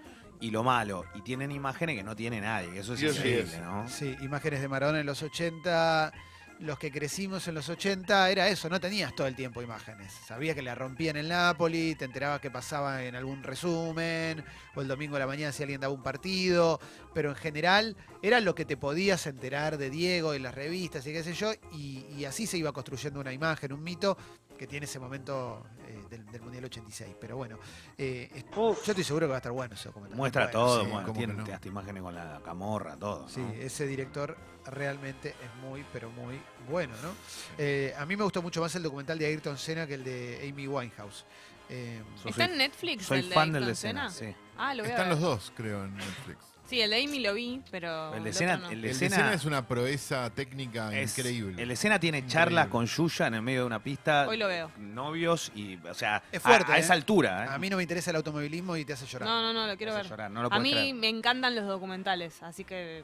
y 0.40 0.50
lo 0.50 0.64
malo. 0.64 1.04
Y 1.14 1.22
tienen 1.22 1.52
imágenes 1.52 1.96
que 1.96 2.02
no 2.02 2.16
tiene 2.16 2.40
nadie. 2.40 2.76
Eso 2.76 2.94
es 2.94 3.02
increíble, 3.02 3.56
es. 3.56 3.60
¿no? 3.60 3.88
Sí, 3.88 4.16
imágenes 4.20 4.60
de 4.60 4.66
Maradona 4.66 4.98
en 4.98 5.06
los 5.06 5.22
80. 5.22 6.12
Los 6.60 6.76
que 6.76 6.90
crecimos 6.90 7.46
en 7.46 7.54
los 7.54 7.68
80 7.68 8.30
era 8.30 8.48
eso, 8.48 8.68
no 8.68 8.80
tenías 8.80 9.14
todo 9.14 9.28
el 9.28 9.36
tiempo 9.36 9.62
imágenes. 9.62 10.12
Sabías 10.26 10.56
que 10.56 10.62
la 10.62 10.74
rompían 10.74 11.16
en 11.16 11.28
Napoli, 11.28 11.94
te 11.94 12.04
enterabas 12.04 12.40
que 12.40 12.50
pasaba 12.50 13.04
en 13.04 13.14
algún 13.14 13.44
resumen, 13.44 14.44
o 14.74 14.80
el 14.80 14.88
domingo 14.88 15.14
a 15.14 15.20
la 15.20 15.28
mañana 15.28 15.52
si 15.52 15.62
alguien 15.62 15.80
daba 15.80 15.94
un 15.94 16.02
partido, 16.02 16.80
pero 17.14 17.30
en 17.30 17.36
general 17.36 17.96
era 18.22 18.40
lo 18.40 18.56
que 18.56 18.64
te 18.64 18.76
podías 18.76 19.24
enterar 19.28 19.78
de 19.78 19.88
Diego 19.88 20.34
en 20.34 20.42
las 20.42 20.54
revistas 20.54 21.06
y 21.06 21.12
qué 21.12 21.22
sé 21.22 21.32
yo, 21.34 21.52
y, 21.72 22.04
y 22.16 22.24
así 22.24 22.48
se 22.48 22.58
iba 22.58 22.72
construyendo 22.72 23.20
una 23.20 23.32
imagen, 23.32 23.72
un 23.72 23.84
mito 23.84 24.18
que 24.58 24.66
tiene 24.66 24.84
ese 24.84 24.98
momento 24.98 25.64
eh, 25.86 26.02
del, 26.10 26.26
del 26.26 26.42
Mundial 26.42 26.64
86. 26.66 27.14
Pero 27.20 27.36
bueno, 27.36 27.58
eh, 27.96 28.28
es- 28.34 28.44
yo 28.54 28.72
estoy 28.86 29.04
seguro 29.04 29.26
que 29.26 29.30
va 29.30 29.36
a 29.36 29.38
estar 29.38 29.52
bueno 29.52 29.74
ese 29.74 29.88
documental. 29.88 30.16
Muestra 30.18 30.44
Bueno, 30.46 30.58
todo, 30.58 30.80
sí, 30.84 30.90
bueno, 30.90 31.06
cómo 31.06 31.18
tiene 31.18 31.34
no. 31.34 31.44
hasta 31.54 31.68
imágenes 31.68 32.02
con 32.02 32.14
la 32.14 32.40
camorra, 32.44 32.96
todo. 32.96 33.28
Sí, 33.28 33.40
¿no? 33.40 33.52
ese 33.52 33.86
director 33.86 34.36
realmente 34.66 35.30
es 35.30 35.54
muy, 35.62 35.84
pero 35.92 36.10
muy 36.10 36.38
bueno, 36.68 36.92
¿no? 37.02 37.10
Eh, 37.56 37.94
a 37.96 38.04
mí 38.04 38.16
me 38.16 38.24
gustó 38.24 38.42
mucho 38.42 38.60
más 38.60 38.74
el 38.74 38.82
documental 38.82 39.18
de 39.18 39.26
Ayrton 39.26 39.56
Senna 39.56 39.86
que 39.86 39.94
el 39.94 40.04
de 40.04 40.46
Amy 40.52 40.66
Winehouse. 40.68 41.24
Eh, 41.70 42.02
¿Está 42.16 42.32
soy- 42.32 42.42
en 42.52 42.58
Netflix 42.58 43.04
Soy 43.06 43.18
el 43.20 43.28
de 43.28 43.34
fan 43.34 43.52
del 43.52 43.62
Ayrton 43.62 43.68
de 43.68 43.74
Senna, 43.76 44.10
Senna? 44.10 44.32
sí. 44.32 44.38
Ah, 44.56 44.74
lo 44.74 44.82
voy 44.82 44.90
a 44.90 44.94
Están 44.94 45.08
ver. 45.10 45.18
los 45.18 45.22
dos, 45.22 45.52
creo, 45.56 45.84
en 45.84 45.94
Netflix. 45.96 46.38
Sí, 46.68 46.82
el 46.82 46.90
de 46.90 47.02
Amy 47.02 47.20
lo 47.20 47.32
vi, 47.32 47.62
pero. 47.70 48.12
El 48.14 48.24
de 48.24 48.30
escena, 48.30 48.58
no. 48.58 48.68
el 48.70 48.82
de 48.82 48.90
El 48.90 48.98
de 48.98 49.06
escena 49.06 49.32
es 49.32 49.46
una 49.46 49.66
proeza 49.66 50.28
técnica 50.30 50.94
es- 50.94 51.16
increíble. 51.18 51.62
El 51.62 51.68
de 51.68 51.74
escena 51.74 51.98
tiene 51.98 52.26
charlas 52.26 52.66
Increíble. 52.66 52.70
con 52.70 52.86
Yuya 53.08 53.26
en 53.28 53.34
el 53.34 53.42
medio 53.42 53.60
de 53.60 53.66
una 53.66 53.82
pista. 53.82 54.26
Hoy 54.28 54.36
lo 54.36 54.48
veo. 54.48 54.70
Novios 54.76 55.50
y, 55.54 55.76
o 55.78 55.94
sea, 55.94 56.22
Es 56.30 56.42
fuerte, 56.42 56.72
a, 56.72 56.74
a 56.74 56.78
¿eh? 56.78 56.80
esa 56.80 56.92
altura. 56.92 57.46
¿eh? 57.46 57.48
A 57.52 57.58
mí 57.58 57.70
no 57.70 57.78
me 57.78 57.82
interesa 57.84 58.10
el 58.10 58.16
automovilismo 58.16 58.76
y 58.76 58.84
te 58.84 58.92
hace 58.92 59.06
llorar. 59.06 59.26
No, 59.28 59.40
no, 59.40 59.52
no, 59.54 59.66
lo 59.66 59.76
quiero 59.78 59.94
ver. 59.94 60.06
llorar, 60.06 60.30
no 60.30 60.42
lo 60.42 60.48
A 60.48 60.50
podés 60.50 60.62
mí 60.62 60.72
creer. 60.72 60.94
me 60.94 61.08
encantan 61.08 61.54
los 61.54 61.66
documentales, 61.66 62.42
así 62.42 62.64
que 62.64 63.02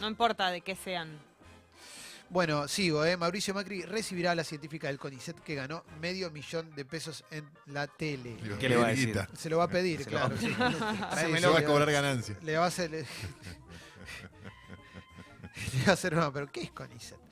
no 0.00 0.08
importa 0.08 0.50
de 0.50 0.60
qué 0.60 0.76
sean. 0.76 1.18
Bueno, 2.28 2.66
sigo, 2.66 3.04
¿eh? 3.04 3.16
Mauricio 3.16 3.54
Macri 3.54 3.82
recibirá 3.82 4.32
a 4.32 4.34
la 4.34 4.42
científica 4.42 4.88
del 4.88 4.98
CONICET 4.98 5.40
que 5.40 5.54
ganó 5.54 5.84
medio 6.00 6.30
millón 6.30 6.74
de 6.74 6.84
pesos 6.84 7.24
en 7.30 7.48
la 7.66 7.86
tele. 7.86 8.36
¿Qué 8.58 8.68
le 8.68 8.76
va 8.76 8.88
a 8.88 8.90
decir? 8.90 9.16
Se 9.36 9.48
lo 9.48 9.58
va 9.58 9.64
a 9.64 9.68
pedir, 9.68 10.02
Se 10.02 10.10
lo 10.10 10.18
va 10.18 10.26
a 10.26 10.30
claro. 10.30 11.16
Se 11.40 11.48
va 11.48 11.58
a 11.58 11.64
cobrar 11.64 11.90
ganancias. 11.90 12.42
Le 12.42 12.56
va 12.58 12.64
a 12.64 12.68
hacer. 12.68 12.90
le 15.74 15.84
va 15.84 15.90
a 15.90 15.92
hacer 15.92 16.14
no, 16.14 16.32
pero 16.32 16.50
¿qué 16.50 16.62
es 16.62 16.70
CONICET? 16.72 17.25